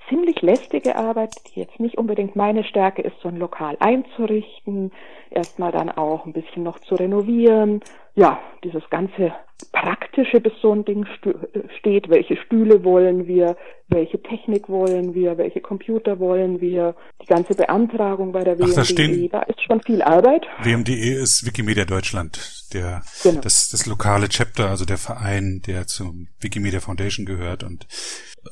[0.09, 4.93] ziemlich lästige Arbeit, die jetzt nicht unbedingt meine Stärke ist, so ein Lokal einzurichten,
[5.31, 7.81] erstmal dann auch ein bisschen noch zu renovieren.
[8.19, 9.33] Ja, dieses ganze
[9.71, 11.07] Praktische, bis so ein Ding
[11.79, 12.09] steht.
[12.09, 13.57] Welche Stühle wollen wir?
[13.87, 15.39] Welche Technik wollen wir?
[15.39, 16.97] Welche Computer wollen wir?
[17.23, 18.71] Die ganze Beantragung bei der WMDE.
[18.73, 20.47] Ach, da, stehen, da ist schon viel Arbeit.
[20.65, 23.41] WMDE ist Wikimedia Deutschland, der, genau.
[23.41, 27.87] das, das lokale Chapter, also der Verein, der zum Wikimedia Foundation gehört und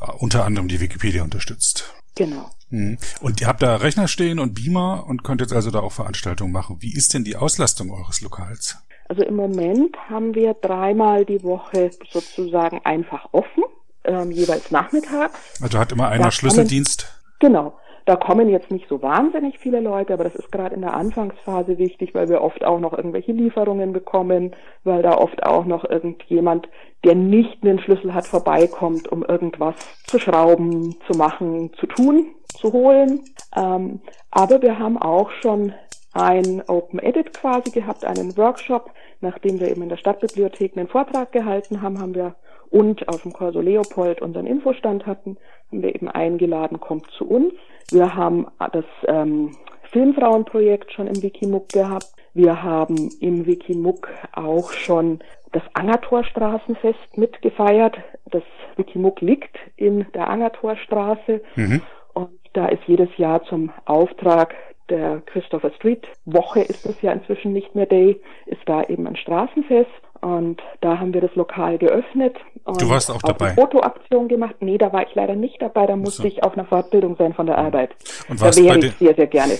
[0.00, 1.92] äh, unter anderem die Wikipedia unterstützt.
[2.14, 2.50] Genau.
[2.70, 2.98] Mhm.
[3.20, 6.52] Und ihr habt da Rechner stehen und Beamer und könnt jetzt also da auch Veranstaltungen
[6.52, 6.76] machen.
[6.78, 8.78] Wie ist denn die Auslastung eures Lokals?
[9.08, 13.64] Also im Moment haben wir dreimal die Woche sozusagen einfach offen,
[14.04, 15.60] ähm, jeweils nachmittags.
[15.62, 17.04] Also hat immer einer da Schlüsseldienst?
[17.04, 17.78] Kommen, genau.
[18.06, 21.76] Da kommen jetzt nicht so wahnsinnig viele Leute, aber das ist gerade in der Anfangsphase
[21.76, 26.68] wichtig, weil wir oft auch noch irgendwelche Lieferungen bekommen, weil da oft auch noch irgendjemand,
[27.04, 29.74] der nicht einen Schlüssel hat, vorbeikommt, um irgendwas
[30.06, 33.24] zu schrauben, zu machen, zu tun, zu holen.
[33.56, 35.74] Ähm, aber wir haben auch schon
[36.16, 41.32] ein Open Edit quasi gehabt, einen Workshop, nachdem wir eben in der Stadtbibliothek einen Vortrag
[41.32, 42.34] gehalten haben, haben wir
[42.70, 45.36] und auf dem Corso Leopold unseren Infostand hatten,
[45.70, 47.54] haben wir eben eingeladen, kommt zu uns.
[47.90, 49.52] Wir haben das ähm,
[49.92, 52.08] Filmfrauenprojekt schon im Wikimuk gehabt.
[52.34, 55.20] Wir haben im Wikimuk auch schon
[55.52, 57.96] das Angertorstraßenfest mitgefeiert.
[58.30, 58.42] Das
[58.76, 61.40] Wikimuk liegt in der Angertorstraße.
[61.54, 61.82] Mhm.
[62.14, 64.54] Und da ist jedes Jahr zum Auftrag
[64.88, 69.16] der Christopher Street Woche ist es ja inzwischen nicht mehr Day, ist da eben ein
[69.16, 72.36] Straßenfest und da haben wir das Lokal geöffnet.
[72.64, 73.46] Und du warst auch dabei.
[73.46, 74.56] Eine Fotoaktion gemacht.
[74.60, 75.86] Nee, da war ich leider nicht dabei.
[75.86, 76.28] Da musste so.
[76.28, 77.94] ich auf einer Fortbildung sein von der Arbeit.
[78.28, 79.52] Und warst da wäre ich sehr, sehr gerne.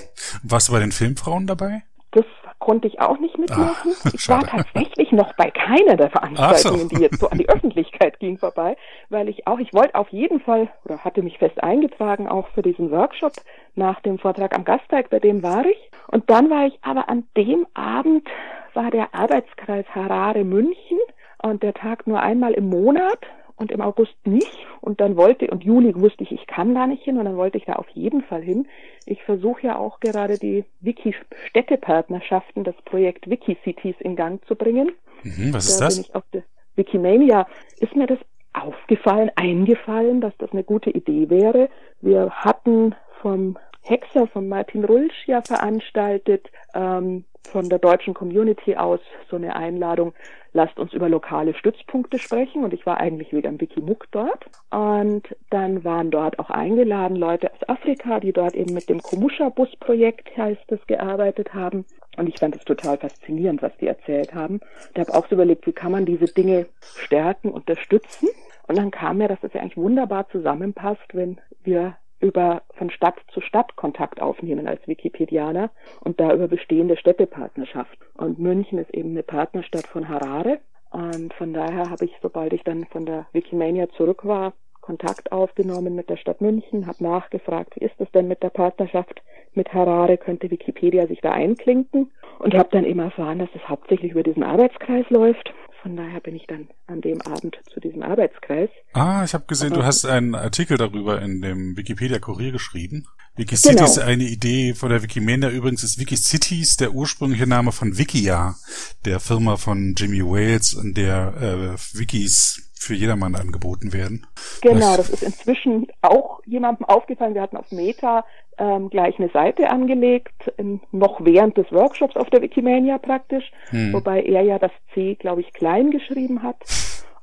[0.43, 1.83] Warst du bei den Filmfrauen dabei?
[2.13, 2.25] Das
[2.59, 3.93] konnte ich auch nicht mitmachen.
[4.05, 6.97] Ah, ich war tatsächlich noch bei keiner der Veranstaltungen, so.
[6.97, 8.77] die jetzt so an die Öffentlichkeit ging, vorbei,
[9.09, 12.63] weil ich auch, ich wollte auf jeden Fall oder hatte mich fest eingetragen auch für
[12.63, 13.33] diesen Workshop
[13.75, 15.91] nach dem Vortrag am Gasteig, bei dem war ich.
[16.09, 18.27] Und dann war ich aber an dem Abend
[18.75, 20.99] war der Arbeitskreis Harare München
[21.43, 23.19] und der Tag nur einmal im Monat
[23.57, 24.67] und im August nicht.
[24.81, 27.59] Und dann wollte, und Juli wusste ich, ich kann da nicht hin und dann wollte
[27.59, 28.67] ich da auf jeden Fall hin.
[29.07, 34.93] Ich versuche ja auch gerade die Wiki-Städtepartnerschaften, das Projekt Wiki-Cities in Gang zu bringen.
[35.23, 35.97] Mhm, was ist da das?
[35.97, 36.43] Bin ich auf der
[36.77, 37.47] Wikimania
[37.81, 38.19] ist mir das
[38.53, 41.69] aufgefallen, eingefallen, dass das eine gute Idee wäre.
[42.01, 49.01] Wir hatten vom Hexer von Martin Rulsch ja veranstaltet, ähm, von der deutschen Community aus
[49.31, 50.13] so eine Einladung,
[50.53, 52.65] lasst uns über lokale Stützpunkte sprechen.
[52.65, 54.47] Und ich war eigentlich wegen am Wikimuk dort.
[54.71, 60.37] Und dann waren dort auch eingeladen Leute aus Afrika, die dort eben mit dem Komusha-Bus-Projekt,
[60.37, 61.85] heißt es, gearbeitet haben.
[62.17, 64.61] Und ich fand es total faszinierend, was die erzählt haben.
[64.95, 68.29] Ich habe auch so überlegt, wie kann man diese Dinge stärken, unterstützen.
[68.67, 73.17] Und dann kam mir, dass es ja eigentlich wunderbar zusammenpasst, wenn wir über von Stadt
[73.33, 77.99] zu Stadt Kontakt aufnehmen als Wikipedianer und da über bestehende Städtepartnerschaft.
[78.15, 80.59] Und München ist eben eine Partnerstadt von Harare.
[80.91, 85.97] Und von daher habe ich, sobald ich dann von der Wikimania zurück war, Kontakt aufgenommen
[85.97, 89.21] mit der Stadt München, habe nachgefragt, wie ist es denn mit der Partnerschaft
[89.53, 94.13] mit Harare, könnte Wikipedia sich da einklinken und habe dann eben erfahren, dass es hauptsächlich
[94.13, 95.53] über diesen Arbeitskreis läuft
[95.87, 98.71] von daher bin ich dann an dem Abend zu diesem Arbeitskreis.
[98.93, 103.07] Ah, ich habe gesehen, Aber, du hast einen Artikel darüber in dem Wikipedia Kurier geschrieben.
[103.37, 103.85] Wikicity genau.
[103.85, 105.49] ist eine Idee von der Wikimedia.
[105.49, 108.57] Übrigens ist Wikicities der ursprüngliche Name von Wikia,
[109.05, 114.27] der Firma von Jimmy Wales, in der äh, Wikis für jedermann angeboten werden.
[114.63, 117.35] Genau, das ist inzwischen auch jemandem aufgefallen.
[117.35, 118.25] Wir hatten auf Meta
[118.59, 123.93] ähm, gleich eine Seite angelegt, in, noch während des Workshops auf der Wikimania praktisch, hm.
[123.93, 126.57] wobei er ja das C, glaube ich, klein geschrieben hat.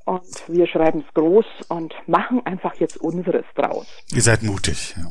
[0.06, 3.88] Und wir schreiben es groß und machen einfach jetzt unseres draus.
[4.14, 4.96] Ihr seid mutig.
[4.98, 5.06] Ja.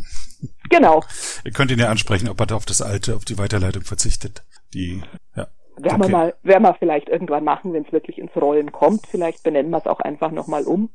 [0.69, 1.03] Genau.
[1.45, 4.43] Ihr könnt ihn ja ansprechen, ob er auf das alte, auf die Weiterleitung verzichtet.
[4.75, 5.03] Die,
[5.35, 5.49] ja.
[5.77, 6.11] Werden okay.
[6.11, 9.07] wir mal, werden wir vielleicht irgendwann machen, wenn es wirklich ins Rollen kommt.
[9.07, 10.91] Vielleicht benennen wir es auch einfach nochmal um.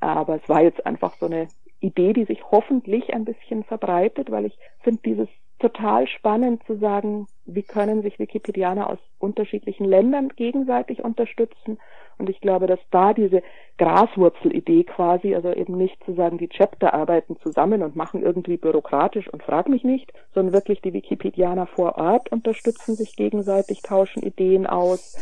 [0.00, 1.48] Aber es war jetzt einfach so eine
[1.80, 5.28] Idee, die sich hoffentlich ein bisschen verbreitet, weil ich finde dieses
[5.66, 11.78] total spannend zu sagen, wie können sich Wikipedianer aus unterschiedlichen Ländern gegenseitig unterstützen.
[12.18, 13.42] Und ich glaube, dass da diese
[13.78, 19.28] Graswurzelidee quasi, also eben nicht zu sagen, die Chapter arbeiten zusammen und machen irgendwie bürokratisch
[19.28, 24.66] und frag mich nicht, sondern wirklich die Wikipedianer vor Ort unterstützen sich gegenseitig, tauschen Ideen
[24.66, 25.16] aus.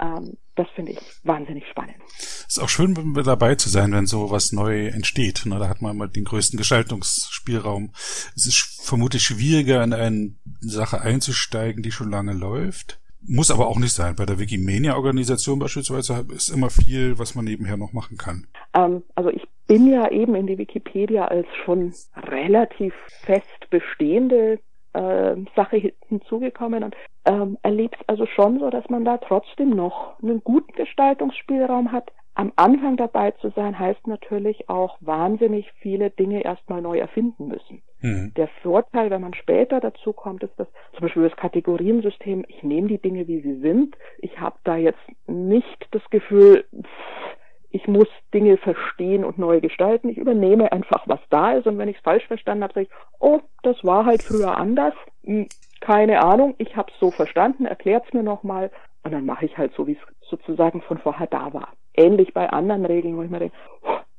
[0.00, 1.96] Ähm, das finde ich wahnsinnig spannend.
[2.18, 5.44] Ist auch schön dabei zu sein, wenn so was neu entsteht.
[5.44, 5.58] Ne?
[5.58, 7.92] Da hat man immer den größten Gestaltungsspielraum.
[8.34, 12.98] Es ist vermutlich schwieriger, in eine Sache einzusteigen, die schon lange läuft.
[13.28, 14.14] Muss aber auch nicht sein.
[14.16, 18.46] Bei der Wikimania-Organisation beispielsweise ist immer viel, was man nebenher noch machen kann.
[18.72, 24.60] Ähm, also ich bin ja eben in die Wikipedia als schon relativ fest bestehende
[24.96, 30.18] äh, Sache hinzugekommen und ähm, erlebt es also schon so, dass man da trotzdem noch
[30.22, 32.10] einen guten Gestaltungsspielraum hat.
[32.34, 37.82] Am Anfang dabei zu sein, heißt natürlich auch wahnsinnig viele Dinge erstmal neu erfinden müssen.
[38.00, 38.32] Mhm.
[38.36, 42.88] Der Vorteil, wenn man später dazu kommt, ist, dass zum Beispiel das Kategoriensystem, ich nehme
[42.88, 43.96] die Dinge, wie sie sind.
[44.18, 47.35] Ich habe da jetzt nicht das Gefühl, pff,
[47.76, 50.08] ich muss Dinge verstehen und neu gestalten.
[50.08, 51.66] Ich übernehme einfach, was da ist.
[51.66, 54.94] Und wenn ich es falsch verstanden habe, sage ich, oh, das war halt früher anders.
[55.24, 55.46] Hm,
[55.80, 58.70] keine Ahnung, ich habe es so verstanden, erklärt es mir nochmal.
[59.02, 61.68] Und dann mache ich halt so, wie es sozusagen von vorher da war.
[61.92, 63.56] Ähnlich bei anderen Regeln, wo ich mir denke,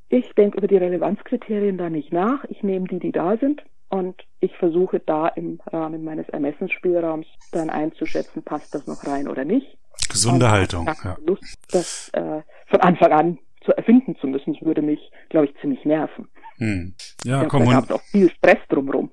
[0.08, 2.44] ich denke über die Relevanzkriterien da nicht nach.
[2.48, 3.64] Ich nehme die, die da sind.
[3.88, 9.44] Und ich versuche da im Rahmen meines Ermessensspielraums dann einzuschätzen, passt das noch rein oder
[9.44, 9.78] nicht.
[10.08, 10.86] Gesunde Haltung.
[10.86, 11.16] Ja.
[11.26, 14.56] Lust, das äh, von Anfang an zu erfinden zu müssen.
[14.62, 16.28] Würde mich, glaube ich, ziemlich nerven.
[16.56, 16.94] Hm.
[17.24, 19.10] Ja, ja komm, da gab auch viel Stress drumherum.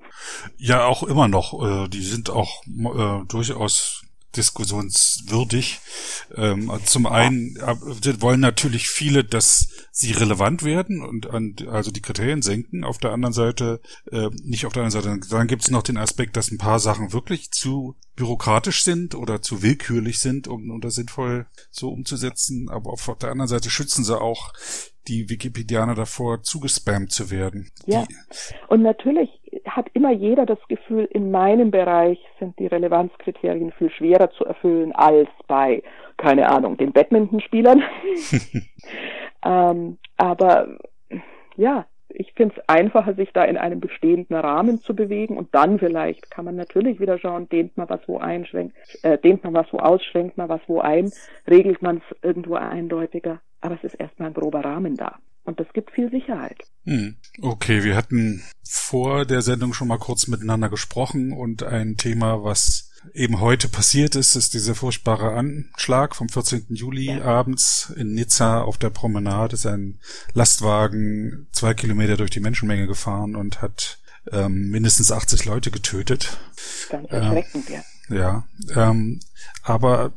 [0.57, 1.53] Ja, auch immer noch.
[1.85, 4.04] Äh, die sind auch äh, durchaus
[4.35, 5.79] diskussionswürdig.
[6.35, 12.41] Ähm, zum einen wollen natürlich viele, dass sie relevant werden und, und also die Kriterien
[12.41, 12.83] senken.
[12.83, 15.97] Auf der anderen Seite, äh, nicht auf der anderen Seite, dann gibt es noch den
[15.97, 20.81] Aspekt, dass ein paar Sachen wirklich zu bürokratisch sind oder zu willkürlich sind, um, um
[20.81, 22.69] das sinnvoll so umzusetzen.
[22.69, 24.53] Aber auf der anderen Seite schützen sie auch
[25.07, 27.71] die Wikipedianer davor, zugespammt zu werden.
[27.85, 28.03] Ja.
[28.03, 28.15] Die
[28.67, 29.29] und natürlich
[29.67, 34.93] hat immer jeder das Gefühl, in meinem Bereich sind die Relevanzkriterien viel schwerer zu erfüllen
[34.93, 35.81] als bei,
[36.17, 37.83] keine Ahnung, den Badmintonspielern.
[39.45, 40.67] ähm, aber
[41.55, 41.85] ja,
[42.17, 46.31] ich finde es einfacher, sich da in einem bestehenden Rahmen zu bewegen und dann vielleicht
[46.31, 49.79] kann man natürlich wieder schauen, dehnt man was wo einschränkt, äh, dehnt man was wo
[49.79, 51.11] aus, schränkt man was wo ein,
[51.47, 53.41] regelt man es irgendwo eindeutiger.
[53.61, 55.17] Aber es ist erstmal ein grober Rahmen da.
[55.43, 56.57] Und das gibt viel Sicherheit.
[56.85, 57.15] Hm.
[57.41, 62.91] Okay, wir hatten vor der Sendung schon mal kurz miteinander gesprochen und ein Thema, was
[63.13, 66.67] eben heute passiert ist, ist dieser furchtbare Anschlag vom 14.
[66.69, 67.23] Juli ja.
[67.23, 69.55] abends in Nizza auf der Promenade.
[69.55, 69.99] Ist ein
[70.33, 73.99] Lastwagen zwei Kilometer durch die Menschenmenge gefahren und hat
[74.31, 76.37] ähm, mindestens 80 Leute getötet.
[76.89, 77.83] Ganz erschreckend, ähm, ja.
[78.07, 79.19] Ja, ähm,
[79.63, 80.13] aber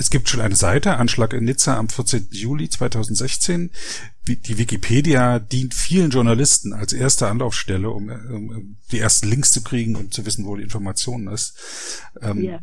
[0.00, 2.28] es gibt schon eine Seite, Anschlag in Nizza am 14.
[2.30, 3.70] Juli 2016.
[4.26, 9.96] Die Wikipedia dient vielen Journalisten als erste Anlaufstelle, um, um die ersten Links zu kriegen
[9.96, 12.08] und zu wissen, wo die Information ist.
[12.22, 12.60] Ähm, yeah.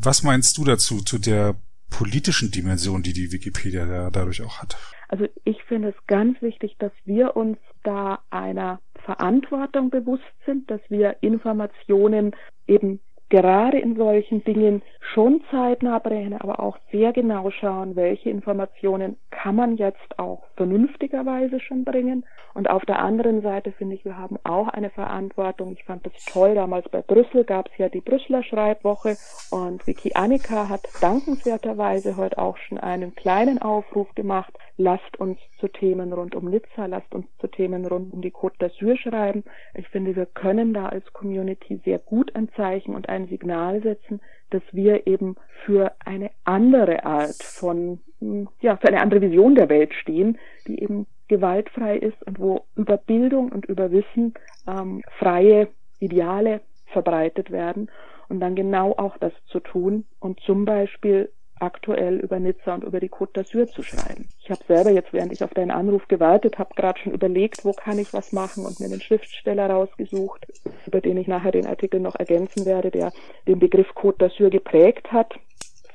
[0.00, 1.54] Was meinst du dazu, zu der
[1.88, 4.76] politischen Dimension, die die Wikipedia da, dadurch auch hat?
[5.08, 10.80] Also ich finde es ganz wichtig, dass wir uns da einer Verantwortung bewusst sind, dass
[10.88, 12.34] wir Informationen
[12.66, 12.98] eben
[13.32, 19.56] gerade in solchen Dingen schon zeitnah bringen, aber auch sehr genau schauen, welche Informationen kann
[19.56, 22.26] man jetzt auch vernünftigerweise schon bringen.
[22.52, 25.72] Und auf der anderen Seite finde ich, wir haben auch eine Verantwortung.
[25.72, 29.16] Ich fand das toll, damals bei Brüssel gab es ja die Brüsseler Schreibwoche
[29.50, 34.52] und Vicky Annika hat dankenswerterweise heute auch schon einen kleinen Aufruf gemacht.
[34.82, 38.58] Lasst uns zu Themen rund um Nizza, lasst uns zu Themen rund um die Côte
[38.58, 39.44] d'Azur schreiben.
[39.74, 44.20] Ich finde, wir können da als Community sehr gut ein Zeichen und ein Signal setzen,
[44.50, 49.68] dass wir eben für eine andere Art von, hm, ja, für eine andere Vision der
[49.68, 54.34] Welt stehen, die eben gewaltfrei ist und wo über Bildung und über Wissen
[54.66, 55.68] ähm, freie
[56.00, 57.88] Ideale verbreitet werden
[58.28, 61.30] und dann genau auch das zu tun und zum Beispiel
[61.62, 64.28] aktuell über Nizza und über die Côte d'Azur zu schreiben.
[64.42, 67.72] Ich habe selber jetzt, während ich auf deinen Anruf gewartet habe, gerade schon überlegt, wo
[67.72, 70.46] kann ich was machen und mir einen Schriftsteller rausgesucht,
[70.86, 73.12] über den ich nachher den Artikel noch ergänzen werde, der
[73.46, 75.34] den Begriff Côte d'Azur geprägt hat.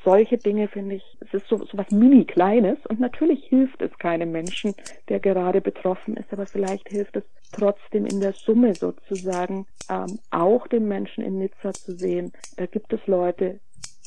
[0.05, 4.31] Solche Dinge finde ich, es ist so, so was mini-kleines und natürlich hilft es keinem
[4.31, 4.73] Menschen,
[5.09, 10.67] der gerade betroffen ist, aber vielleicht hilft es trotzdem in der Summe sozusagen ähm, auch
[10.67, 12.31] den Menschen in Nizza zu sehen.
[12.55, 13.59] Da gibt es Leute,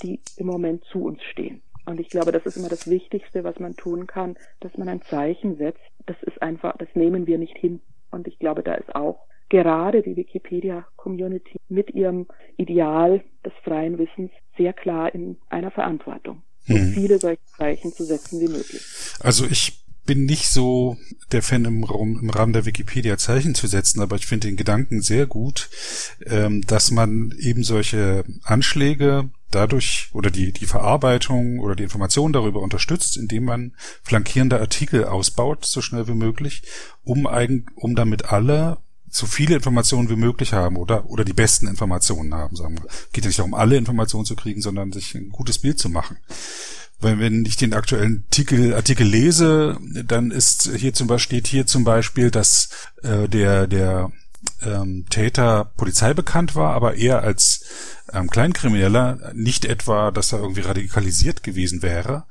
[0.02, 1.62] die im Moment zu uns stehen.
[1.86, 5.02] Und ich glaube, das ist immer das Wichtigste, was man tun kann, dass man ein
[5.02, 5.80] Zeichen setzt.
[6.06, 7.80] Das ist einfach, das nehmen wir nicht hin.
[8.10, 12.26] Und ich glaube, da ist auch gerade die Wikipedia-Community mit ihrem
[12.56, 16.92] Ideal des freien Wissens sehr klar in einer Verantwortung, so hm.
[16.92, 18.82] viele solche Zeichen zu setzen wie möglich.
[19.20, 20.96] Also ich bin nicht so
[21.32, 25.02] der Fan im, im Rahmen der Wikipedia Zeichen zu setzen, aber ich finde den Gedanken
[25.02, 25.70] sehr gut,
[26.26, 32.60] ähm, dass man eben solche Anschläge dadurch oder die, die Verarbeitung oder die Information darüber
[32.60, 36.62] unterstützt, indem man flankierende Artikel ausbaut, so schnell wie möglich,
[37.02, 38.78] um eigen, um damit alle
[39.10, 42.88] so viele Informationen wie möglich haben oder, oder die besten Informationen haben, sagen wir.
[43.12, 46.16] Geht ja nicht darum, alle Informationen zu kriegen, sondern sich ein gutes Bild zu machen.
[47.00, 51.66] Weil wenn ich den aktuellen Artikel, Artikel lese, dann ist hier zum Beispiel, steht hier
[51.66, 52.68] zum Beispiel, dass
[53.02, 54.10] äh, der, der
[54.62, 57.64] ähm, Täter Polizei bekannt war, aber eher als
[58.12, 62.24] ähm, Kleinkrimineller, nicht etwa, dass er irgendwie radikalisiert gewesen wäre.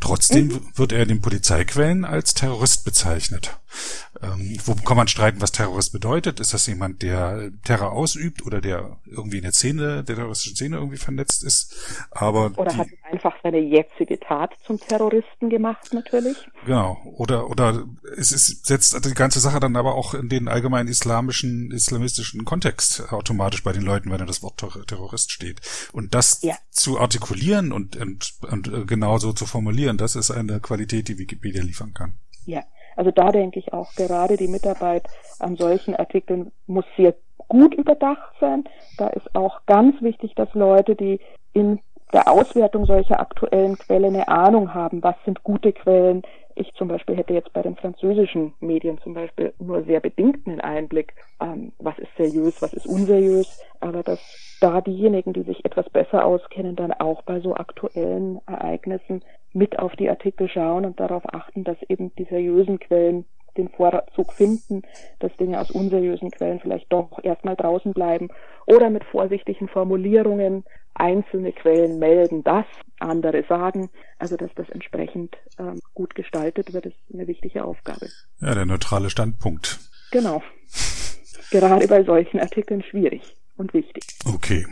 [0.00, 0.60] Trotzdem mhm.
[0.74, 3.58] wird er in den Polizeiquellen als Terrorist bezeichnet.
[4.22, 6.40] Ähm, wo kann man streiten, was Terrorist bedeutet?
[6.40, 10.76] Ist das jemand, der Terror ausübt oder der irgendwie in der Szene, der terroristischen Szene
[10.76, 11.74] irgendwie vernetzt ist?
[12.10, 16.36] Aber oder die, hat einfach seine jetzige Tat zum Terroristen gemacht, natürlich.
[16.66, 17.00] Genau.
[17.16, 17.84] Oder oder
[18.16, 23.12] es ist, setzt die ganze Sache dann aber auch in den allgemeinen islamischen, islamistischen Kontext
[23.12, 25.60] automatisch bei den Leuten, wenn da das Wort Terrorist steht.
[25.92, 26.54] Und das ja.
[26.70, 31.94] zu artikulieren und, und, und genauso zu formulieren, das ist eine Qualität, die Wikipedia liefern
[31.94, 32.14] kann.
[32.44, 32.62] Ja,
[32.96, 35.04] also da denke ich auch gerade die Mitarbeit
[35.38, 37.14] an solchen Artikeln muss sehr
[37.48, 38.64] gut überdacht sein.
[38.98, 41.20] Da ist auch ganz wichtig, dass Leute, die
[41.52, 41.80] in
[42.12, 46.22] der Auswertung solcher aktuellen Quellen eine Ahnung haben, was sind gute Quellen.
[46.54, 51.14] Ich zum Beispiel hätte jetzt bei den französischen Medien zum Beispiel nur sehr bedingten Einblick,
[51.40, 54.20] ähm, was ist seriös, was ist unseriös, aber dass
[54.62, 59.94] da diejenigen, die sich etwas besser auskennen, dann auch bei so aktuellen Ereignissen mit auf
[59.96, 63.24] die Artikel schauen und darauf achten, dass eben die seriösen Quellen
[63.56, 64.82] den Vorzug finden,
[65.18, 68.28] dass Dinge aus unseriösen Quellen vielleicht doch erstmal draußen bleiben
[68.66, 72.64] oder mit vorsichtigen Formulierungen einzelne Quellen melden, das
[72.98, 73.90] andere sagen.
[74.18, 78.06] Also dass das entsprechend ähm, gut gestaltet wird, ist eine wichtige Aufgabe.
[78.40, 79.80] Ja, der neutrale Standpunkt.
[80.12, 80.42] Genau.
[81.50, 84.04] Gerade bei solchen Artikeln schwierig und wichtig.
[84.24, 84.66] Okay.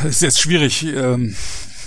[0.00, 1.36] Es ist jetzt schwierig, ähm,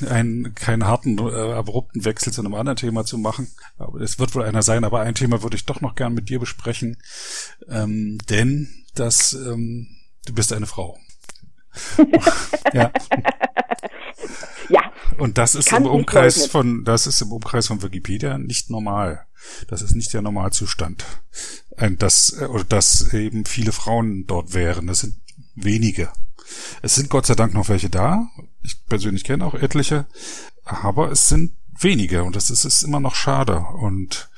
[0.10, 3.52] einen keinen harten, äh, abrupten Wechsel zu einem anderen Thema zu machen.
[3.78, 4.84] Aber es wird wohl einer sein.
[4.84, 6.98] Aber ein Thema würde ich doch noch gern mit dir besprechen,
[7.70, 9.88] ähm, denn das, ähm,
[10.26, 10.98] du bist eine Frau.
[12.74, 12.92] ja.
[14.70, 14.92] Ja.
[15.18, 19.26] Und das ist im Umkreis von, das ist im Umkreis von Wikipedia nicht normal.
[19.68, 21.06] Das ist nicht der Normalzustand.
[21.78, 24.88] Ein, das, äh, oder dass eben viele Frauen dort wären.
[24.88, 25.16] Das sind
[25.56, 26.10] wenige.
[26.82, 28.28] Es sind Gott sei Dank noch welche da.
[28.64, 30.06] Ich persönlich kenne auch etliche.
[30.64, 33.66] Aber es sind wenige und das ist, ist immer noch schade.
[33.82, 34.30] Und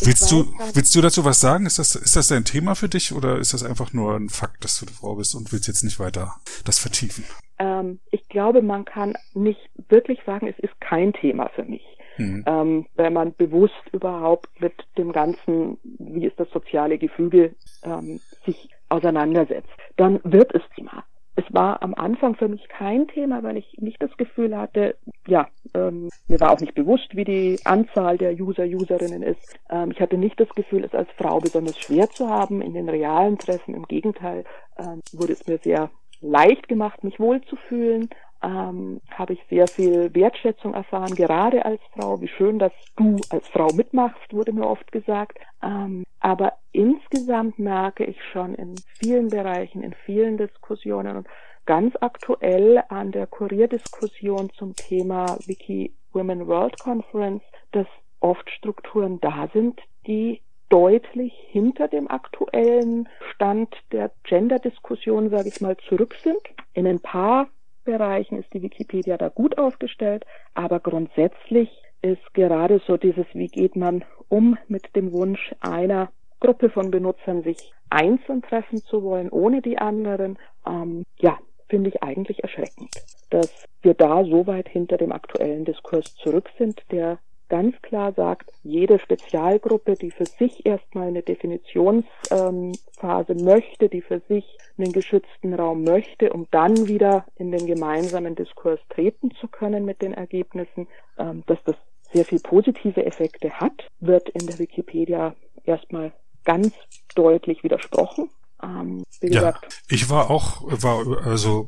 [0.00, 1.66] willst du, willst du dazu was sagen?
[1.66, 4.64] Ist das, ist das ein Thema für dich oder ist das einfach nur ein Fakt,
[4.64, 7.24] dass du eine Frau bist und willst jetzt nicht weiter das vertiefen?
[7.58, 11.82] Ähm, ich glaube, man kann nicht wirklich sagen, es ist kein Thema für mich.
[12.16, 12.44] Mhm.
[12.46, 17.54] Ähm, wenn man bewusst überhaupt mit dem ganzen, wie ist das soziale Gefüge,
[17.84, 21.04] ähm, sich auseinandersetzt, dann wird es Thema
[21.34, 24.96] es war am Anfang für mich kein Thema, weil ich nicht das Gefühl hatte,
[25.26, 29.58] ja, ähm, mir war auch nicht bewusst, wie die Anzahl der User, Userinnen ist.
[29.70, 32.88] Ähm, ich hatte nicht das Gefühl, es als Frau besonders schwer zu haben in den
[32.88, 33.74] realen Treffen.
[33.74, 34.44] Im Gegenteil,
[34.78, 35.90] ähm, wurde es mir sehr
[36.20, 38.08] leicht gemacht, mich wohlzufühlen
[38.42, 42.20] ähm, habe ich sehr viel Wertschätzung erfahren, gerade als Frau.
[42.20, 45.38] Wie schön, dass du als Frau mitmachst, wurde mir oft gesagt.
[45.62, 51.26] Ähm, aber insgesamt merke ich schon in vielen Bereichen, in vielen Diskussionen und
[51.66, 57.86] ganz aktuell an der Kurierdiskussion zum Thema Wiki Women World Conference, dass
[58.20, 65.76] oft Strukturen da sind, die deutlich hinter dem aktuellen Stand der Gender-Diskussion, sage ich mal,
[65.88, 66.40] zurück sind.
[66.72, 67.48] In ein paar
[67.84, 70.24] Bereichen ist die Wikipedia da gut aufgestellt,
[70.54, 71.70] aber grundsätzlich
[72.02, 76.10] ist gerade so dieses, wie geht man um mit dem Wunsch einer
[76.40, 82.02] Gruppe von Benutzern, sich einzeln treffen zu wollen, ohne die anderen, ähm, ja, finde ich
[82.02, 82.90] eigentlich erschreckend,
[83.30, 87.18] dass wir da so weit hinter dem aktuellen Diskurs zurück sind, der
[87.52, 94.22] ganz klar sagt, jede Spezialgruppe, die für sich erstmal eine Definitionsphase ähm, möchte, die für
[94.26, 99.84] sich einen geschützten Raum möchte, um dann wieder in den gemeinsamen Diskurs treten zu können
[99.84, 100.88] mit den Ergebnissen,
[101.18, 101.76] ähm, dass das
[102.10, 105.34] sehr viel positive Effekte hat, wird in der Wikipedia
[105.64, 106.72] erstmal ganz
[107.14, 108.30] deutlich widersprochen.
[108.62, 111.66] Ähm, wie ja, ich war auch, war also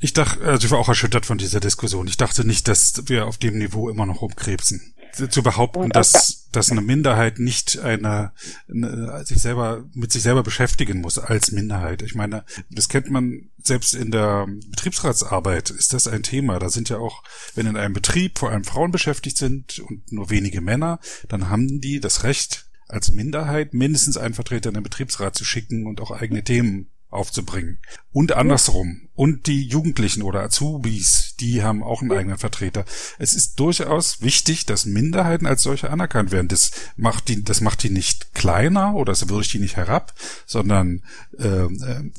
[0.00, 2.08] ich dachte, also ich war auch erschüttert von dieser Diskussion.
[2.08, 4.94] Ich dachte nicht, dass wir auf dem Niveau immer noch rumkrebsen.
[5.14, 8.32] Zu behaupten, dass, dass eine Minderheit nicht eine,
[8.68, 12.02] eine, sich selber mit sich selber beschäftigen muss als Minderheit.
[12.02, 16.58] Ich meine, das kennt man selbst in der Betriebsratsarbeit ist das ein Thema.
[16.58, 17.22] Da sind ja auch,
[17.54, 21.80] wenn in einem Betrieb vor allem Frauen beschäftigt sind und nur wenige Männer, dann haben
[21.80, 26.10] die das Recht, als Minderheit mindestens einen Vertreter in den Betriebsrat zu schicken und auch
[26.10, 27.78] eigene Themen aufzubringen.
[28.12, 29.08] Und andersrum.
[29.16, 32.84] Und die Jugendlichen oder Azubis, die haben auch einen eigenen Vertreter.
[33.18, 36.48] Es ist durchaus wichtig, dass Minderheiten als solche anerkannt werden.
[36.48, 40.12] Das macht die, das macht die nicht kleiner oder es würdigt die nicht herab,
[40.46, 41.02] sondern
[41.38, 41.68] äh,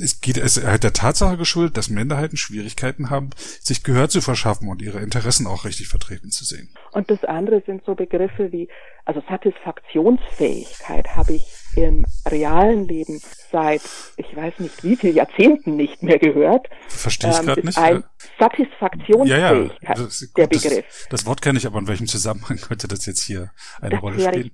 [0.02, 3.32] es geht es halt der Tatsache geschuldet, dass Minderheiten Schwierigkeiten haben,
[3.62, 6.70] sich Gehör zu verschaffen und ihre Interessen auch richtig vertreten zu sehen.
[6.92, 8.70] Und das andere sind so Begriffe wie,
[9.04, 11.44] also Satisfaktionsfähigkeit habe ich
[11.78, 13.22] im realen Leben
[13.52, 13.82] seit,
[14.18, 16.68] ich weiß nicht wie viel Jahrzehnten nicht mehr gehört.
[16.88, 17.78] Verstehe ich ähm, gerade nicht.
[17.78, 18.04] Ein
[18.40, 19.94] Satisfaktionsfähigkeit, ja, ja.
[19.94, 20.86] Das, der Begriff.
[20.86, 23.52] Das, das Wort kenne ich, aber in welchem Zusammenhang könnte das jetzt hier
[23.82, 24.52] eine das Rolle spielen?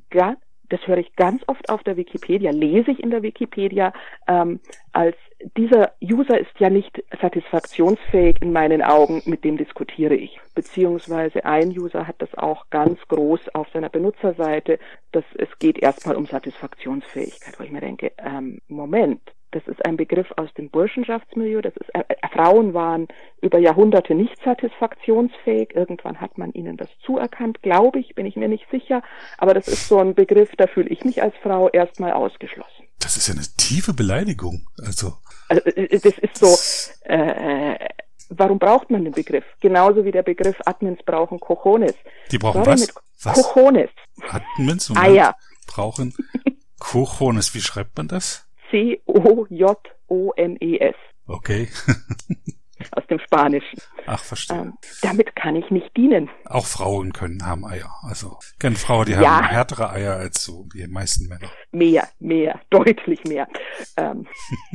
[0.72, 3.94] Das höre ich ganz oft auf der Wikipedia, lese ich in der Wikipedia,
[4.28, 4.60] ähm,
[4.94, 5.16] als
[5.58, 10.40] dieser User ist ja nicht satisfaktionsfähig in meinen Augen, mit dem diskutiere ich.
[10.56, 14.80] Beziehungsweise ein User hat das auch ganz groß auf seiner Benutzerseite,
[15.12, 19.22] dass es geht erstmal um Satisfaktionsfähigkeit, wo ich mir denke, ähm, Moment,
[19.52, 21.62] das ist ein Begriff aus dem Burschenschaftsmilieu.
[21.62, 23.08] Das ist, äh, äh, Frauen waren
[23.42, 25.76] über Jahrhunderte nicht satisfaktionsfähig.
[25.76, 29.04] Irgendwann hat man ihnen das zuerkannt, glaube ich, bin ich mir nicht sicher.
[29.38, 32.88] Aber das ist so ein Begriff, da fühle ich mich als Frau erstmal ausgeschlossen.
[33.00, 34.68] Das ist ja eine tiefe Beleidigung.
[34.86, 35.14] Also,
[35.50, 36.56] also äh, äh, das ist so.
[37.10, 37.90] Äh,
[38.30, 39.44] warum braucht man den Begriff?
[39.60, 41.96] Genauso wie der Begriff Admins brauchen Cojones.
[42.32, 42.94] Die brauchen Sorry, was?
[43.24, 43.44] was?
[43.54, 43.90] Cojones.
[44.30, 45.36] Admins und Eier.
[45.68, 46.14] brauchen
[46.80, 47.54] Cojones.
[47.54, 48.48] Wie schreibt man das?
[48.72, 49.76] C-O-J-O-N-E-S.
[51.28, 51.70] Okay.
[52.92, 53.80] aus dem Spanischen.
[54.06, 54.58] Ach, verstehe.
[54.58, 56.30] Ähm, damit kann ich nicht dienen.
[56.46, 57.92] Auch Frauen können haben Eier.
[58.04, 59.38] Also kenne Frauen, die ja.
[59.38, 61.50] haben härtere Eier als so die meisten Männer.
[61.72, 63.48] Mehr, mehr, deutlich mehr.
[63.98, 64.28] Ähm,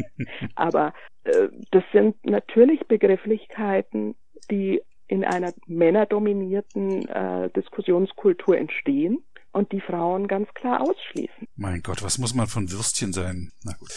[0.55, 0.93] aber
[1.25, 4.15] äh, das sind natürlich Begrifflichkeiten,
[4.51, 9.25] die in einer männerdominierten äh, Diskussionskultur entstehen
[9.57, 11.49] und die Frauen ganz klar ausschließen.
[11.57, 13.53] Mein Gott, was muss man von Würstchen sein?
[13.65, 13.91] Na gut.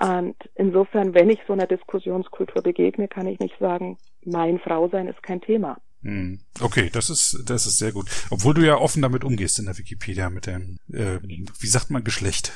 [0.00, 5.22] Und insofern, wenn ich so einer Diskussionskultur begegne, kann ich nicht sagen, mein Frausein ist
[5.22, 5.76] kein Thema.
[6.02, 6.40] Hm.
[6.60, 8.06] Okay, das ist das ist sehr gut.
[8.30, 12.02] Obwohl du ja offen damit umgehst in der Wikipedia mit dem, äh, wie sagt man
[12.02, 12.52] Geschlecht?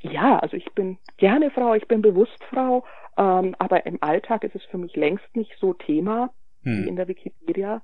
[0.00, 0.10] Ja.
[0.10, 2.84] ja, also ich bin gerne Frau, ich bin bewusst Frau,
[3.18, 6.30] ähm, aber im Alltag ist es für mich längst nicht so Thema
[6.62, 6.84] hm.
[6.84, 7.82] wie in der Wikipedia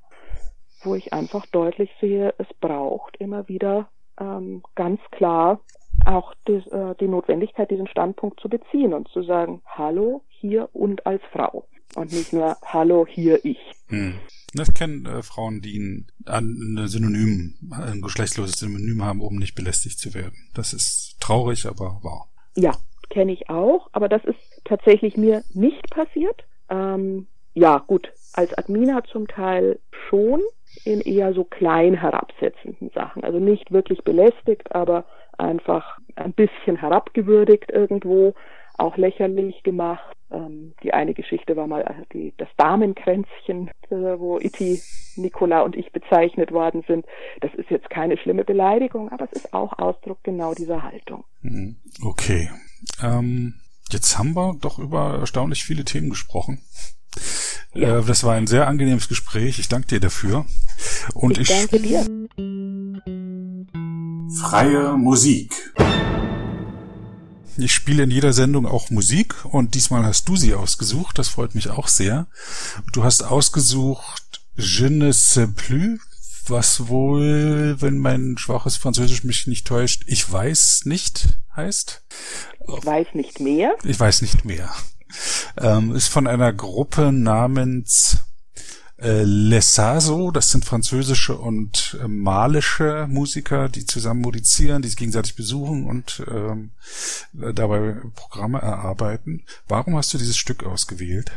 [0.84, 3.88] wo ich einfach deutlich sehe, es braucht immer wieder
[4.20, 5.60] ähm, ganz klar
[6.04, 11.06] auch die, äh, die Notwendigkeit, diesen Standpunkt zu beziehen und zu sagen, hallo, hier und
[11.06, 11.68] als Frau.
[11.94, 13.58] Und nicht nur, hallo, hier ich.
[13.88, 14.14] Hm.
[14.54, 19.98] Ich kenne äh, Frauen, die ein, ein Synonym, ein geschlechtsloses Synonym haben, um nicht belästigt
[19.98, 20.50] zu werden.
[20.54, 22.28] Das ist traurig, aber wahr.
[22.56, 22.72] Ja,
[23.10, 26.44] kenne ich auch, aber das ist tatsächlich mir nicht passiert.
[26.70, 29.78] Ähm, ja, gut, als Admina zum Teil
[30.08, 30.40] schon,
[30.84, 33.24] in eher so klein herabsetzenden Sachen.
[33.24, 35.04] Also nicht wirklich belästigt, aber
[35.38, 38.34] einfach ein bisschen herabgewürdigt irgendwo,
[38.78, 40.16] auch lächerlich gemacht.
[40.30, 44.80] Ähm, die eine Geschichte war mal äh, die, das Damenkränzchen, äh, wo Iti,
[45.16, 47.04] Nicola und ich bezeichnet worden sind.
[47.40, 51.24] Das ist jetzt keine schlimme Beleidigung, aber es ist auch Ausdruck genau dieser Haltung.
[51.42, 51.76] Mhm.
[52.02, 52.50] Okay.
[53.02, 53.54] Ähm,
[53.90, 56.62] jetzt haben wir doch über erstaunlich viele Themen gesprochen.
[57.74, 57.98] Ja.
[57.98, 59.58] Äh, das war ein sehr angenehmes Gespräch.
[59.58, 60.46] Ich danke dir dafür.
[61.14, 62.04] Und ich, ich danke dir.
[64.40, 65.54] Freie Musik.
[67.58, 71.18] Ich spiele in jeder Sendung auch Musik und diesmal hast du sie ausgesucht.
[71.18, 72.26] Das freut mich auch sehr.
[72.92, 75.98] Du hast ausgesucht Je ne sais plus,
[76.46, 82.02] was wohl, wenn mein schwaches Französisch mich nicht täuscht, ich weiß nicht heißt.
[82.60, 83.74] Ich weiß nicht mehr.
[83.84, 84.70] Ich weiß nicht mehr.
[85.60, 88.18] Ähm, ist von einer Gruppe namens
[89.02, 95.34] äh, Lesaso, das sind französische und äh, malische Musiker, die zusammen musizieren, die sich gegenseitig
[95.34, 96.70] besuchen und ähm,
[97.32, 99.44] dabei Programme erarbeiten.
[99.66, 101.32] Warum hast du dieses Stück ausgewählt?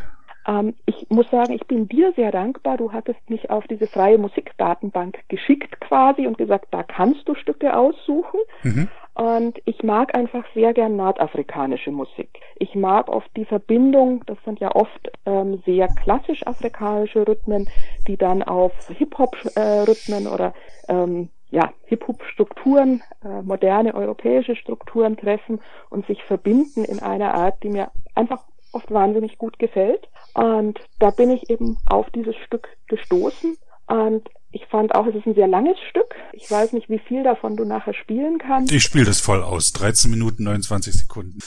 [0.47, 2.77] Ähm, ich muss sagen, ich bin dir sehr dankbar.
[2.77, 7.75] Du hattest mich auf diese freie Musikdatenbank geschickt quasi und gesagt, da kannst du Stücke
[7.75, 8.39] aussuchen.
[8.63, 8.87] Mhm.
[9.15, 12.41] Und ich mag einfach sehr gern nordafrikanische Musik.
[12.57, 17.69] Ich mag oft die Verbindung, das sind ja oft ähm, sehr klassisch afrikanische Rhythmen,
[18.07, 20.53] die dann auf Hip-Hop-Rhythmen äh, oder
[20.89, 27.69] ähm, ja, Hip-Hop-Strukturen, äh, moderne europäische Strukturen treffen und sich verbinden in einer Art, die
[27.69, 28.43] mir einfach
[28.73, 30.09] oft wahnsinnig gut gefällt.
[30.33, 33.55] Und da bin ich eben auf dieses Stück gestoßen
[33.87, 36.15] und Ich fand auch, es ist ein sehr langes Stück.
[36.31, 38.71] Ich weiß nicht, wie viel davon du nachher spielen kannst.
[38.71, 39.73] Ich spiele das voll aus.
[39.73, 41.39] 13 Minuten, 29 Sekunden.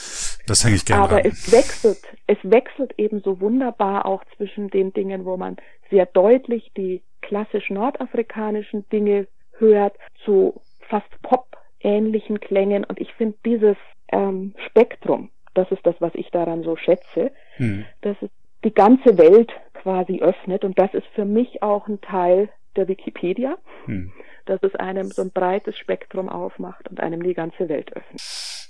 [0.45, 1.25] Das hänge ich gerne Aber an.
[1.25, 1.97] es wechselt,
[2.27, 5.57] es wechselt eben so wunderbar auch zwischen den Dingen, wo man
[5.89, 9.25] sehr deutlich die klassisch nordafrikanischen Dinge
[9.57, 12.83] hört, zu fast pop-ähnlichen Klängen.
[12.83, 13.77] Und ich finde dieses
[14.11, 17.85] ähm, Spektrum, das ist das, was ich daran so schätze, hm.
[18.01, 18.29] dass es
[18.63, 20.63] die ganze Welt quasi öffnet.
[20.63, 22.49] Und das ist für mich auch ein Teil
[22.79, 24.11] der Wikipedia, hm.
[24.45, 28.21] dass es einem so ein breites Spektrum aufmacht und einem die ganze Welt öffnet.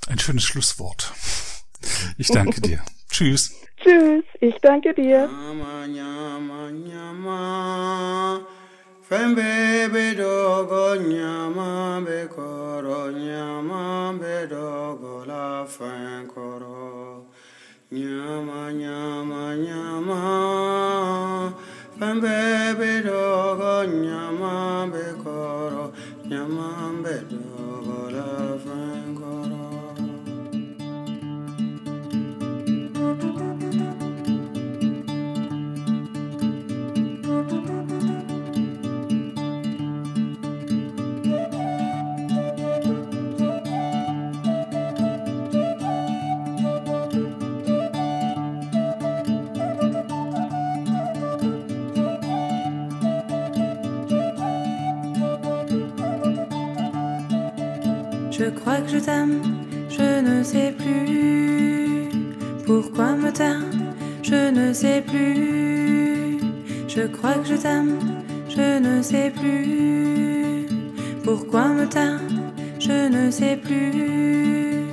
[0.09, 1.13] Ein schönes Schlusswort.
[2.17, 2.81] Ich danke dir.
[3.09, 3.55] Tschüss.
[3.77, 5.29] Tschüss, ich danke dir.
[9.09, 17.25] Fembe be dogo nyama be koro nyama be dogo la fen koro
[17.89, 21.51] nyama nyama nyama
[21.97, 23.48] fembe be dogo
[27.11, 27.38] nyama
[58.39, 59.41] Je crois que je t'aime,
[59.89, 62.07] je ne sais plus
[62.65, 63.69] pourquoi me taire,
[64.23, 66.39] je ne sais plus.
[66.87, 67.99] Je crois que je t'aime,
[68.47, 70.67] je ne sais plus
[71.21, 72.21] pourquoi me taire,
[72.79, 74.85] je ne sais plus.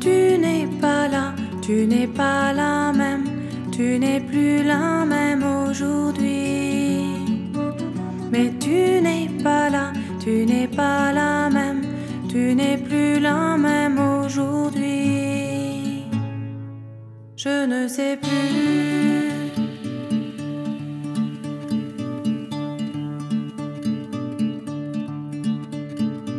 [0.00, 3.26] Tu n'es pas là, tu n'es pas la même,
[3.70, 7.12] tu n'es plus la même aujourd'hui.
[8.32, 9.92] Mais tu n'es pas là
[10.24, 11.43] tu n'es pas même,
[12.34, 16.02] tu n'es plus la même aujourd'hui.
[17.36, 19.52] Je ne sais plus.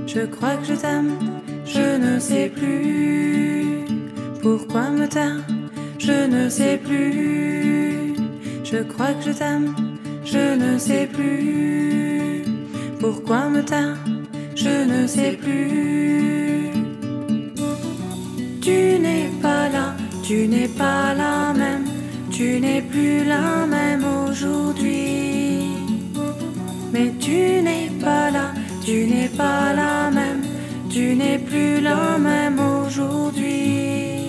[0.05, 1.13] Je crois que je t'aime,
[1.65, 3.85] je ne sais plus.
[4.41, 5.45] Pourquoi me taire,
[5.97, 8.15] je ne sais plus.
[8.65, 9.73] Je crois que je t'aime,
[10.25, 12.43] je ne sais plus.
[12.99, 13.95] Pourquoi me taire
[14.65, 16.71] Je ne sais plus.
[18.65, 19.93] Tu n'es pas là,
[20.23, 21.85] tu n'es pas la même,
[22.31, 25.67] tu n'es plus la même aujourd'hui.
[26.91, 28.45] Mais tu n'es pas là,
[28.83, 30.41] tu n'es pas la même,
[30.89, 34.23] tu n'es plus la même aujourd'hui.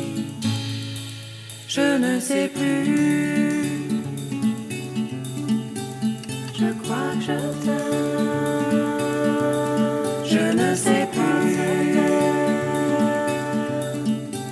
[1.67, 3.46] Je ne sais plus.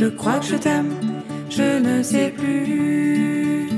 [0.00, 0.94] Je crois que je t'aime,
[1.50, 3.68] je ne sais plus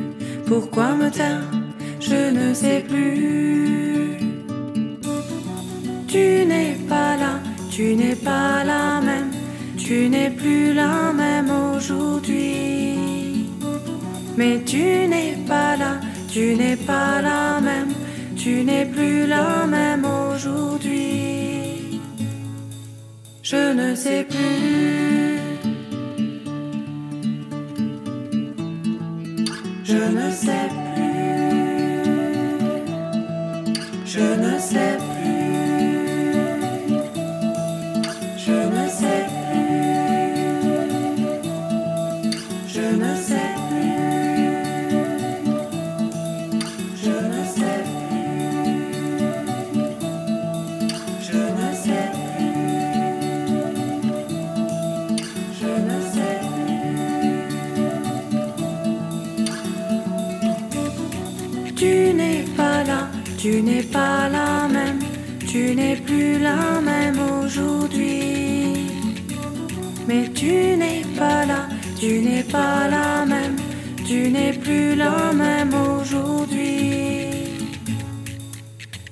[0.46, 1.50] pourquoi me taire,
[1.98, 4.18] je ne sais plus.
[6.12, 7.32] Tu n'es pas là,
[7.70, 9.30] tu n'es pas la même,
[9.78, 13.48] tu n'es plus la même aujourd'hui.
[14.36, 15.92] Mais tu n'es pas là,
[16.32, 17.92] tu n'es pas la même
[18.42, 22.00] tu n'es plus la même aujourd'hui.
[23.42, 25.09] Je ne sais plus.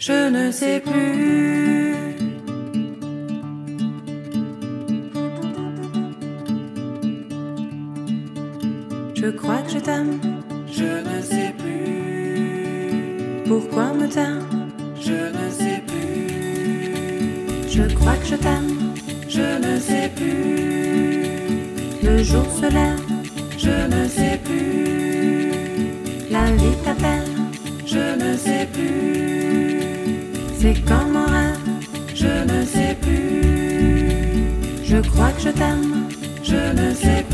[0.09, 1.95] je ne sais plus.
[9.15, 10.19] Je crois que je t'aime,
[10.73, 13.43] je ne sais plus.
[13.47, 14.47] Pourquoi me taire,
[14.99, 17.69] je ne sais plus.
[17.69, 18.95] Je crois que je t'aime,
[19.29, 21.27] je ne sais plus.
[22.03, 23.05] Le jour se lève,
[23.59, 25.53] je ne sais plus.
[26.31, 27.35] La vie t'appelle,
[27.85, 29.68] je ne sais plus.
[30.61, 31.57] C'est comme un rêve,
[32.17, 34.43] je ne sais plus.
[34.83, 36.09] Je crois que je t'aime,
[36.43, 37.28] je ne sais plus.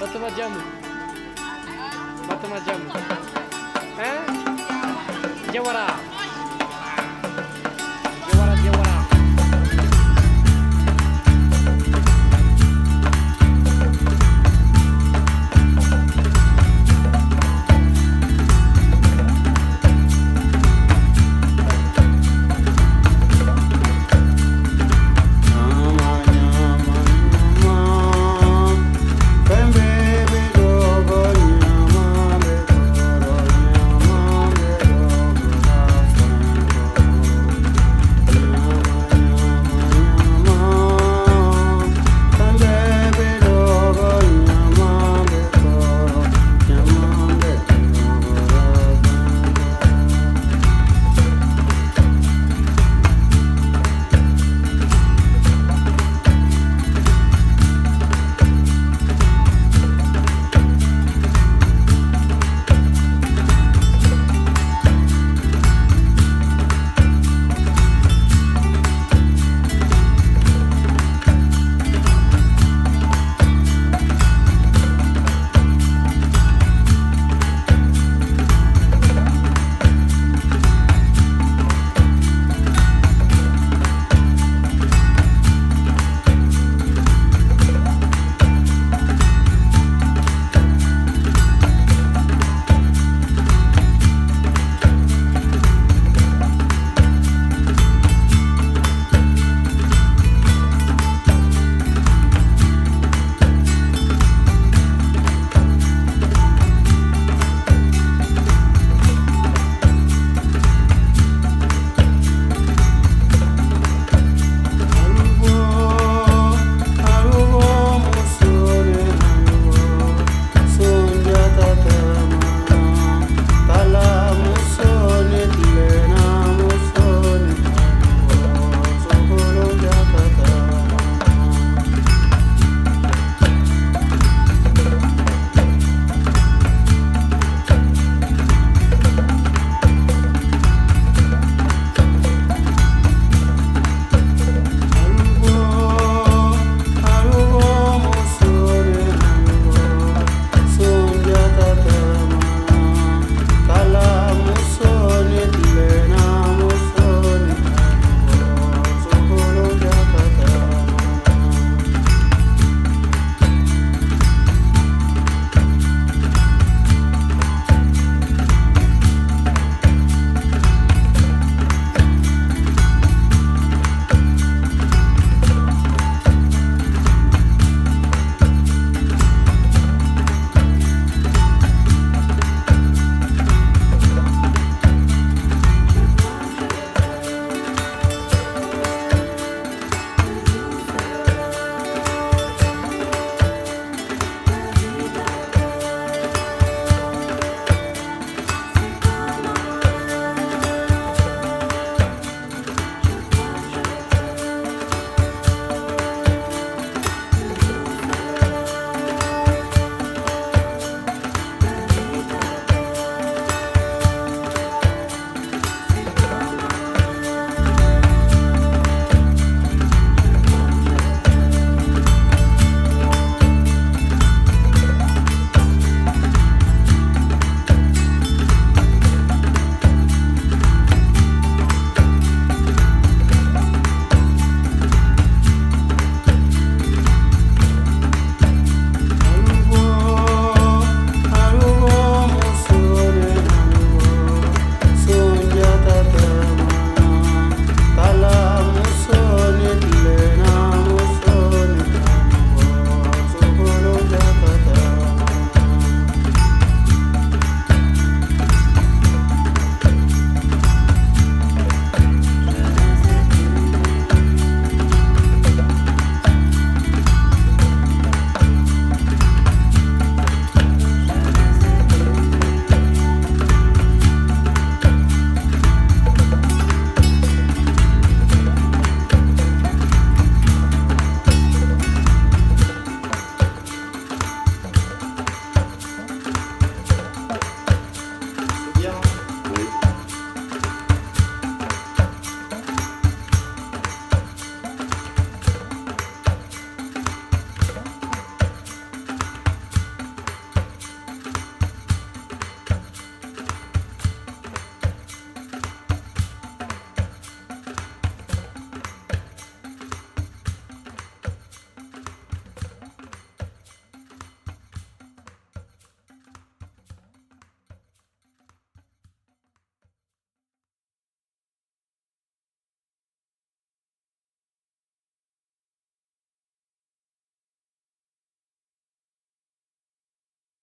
[0.00, 0.60] Fatima jamu.
[2.46, 2.88] uma jamu.
[4.00, 5.52] Eh?
[5.52, 6.09] Jawara.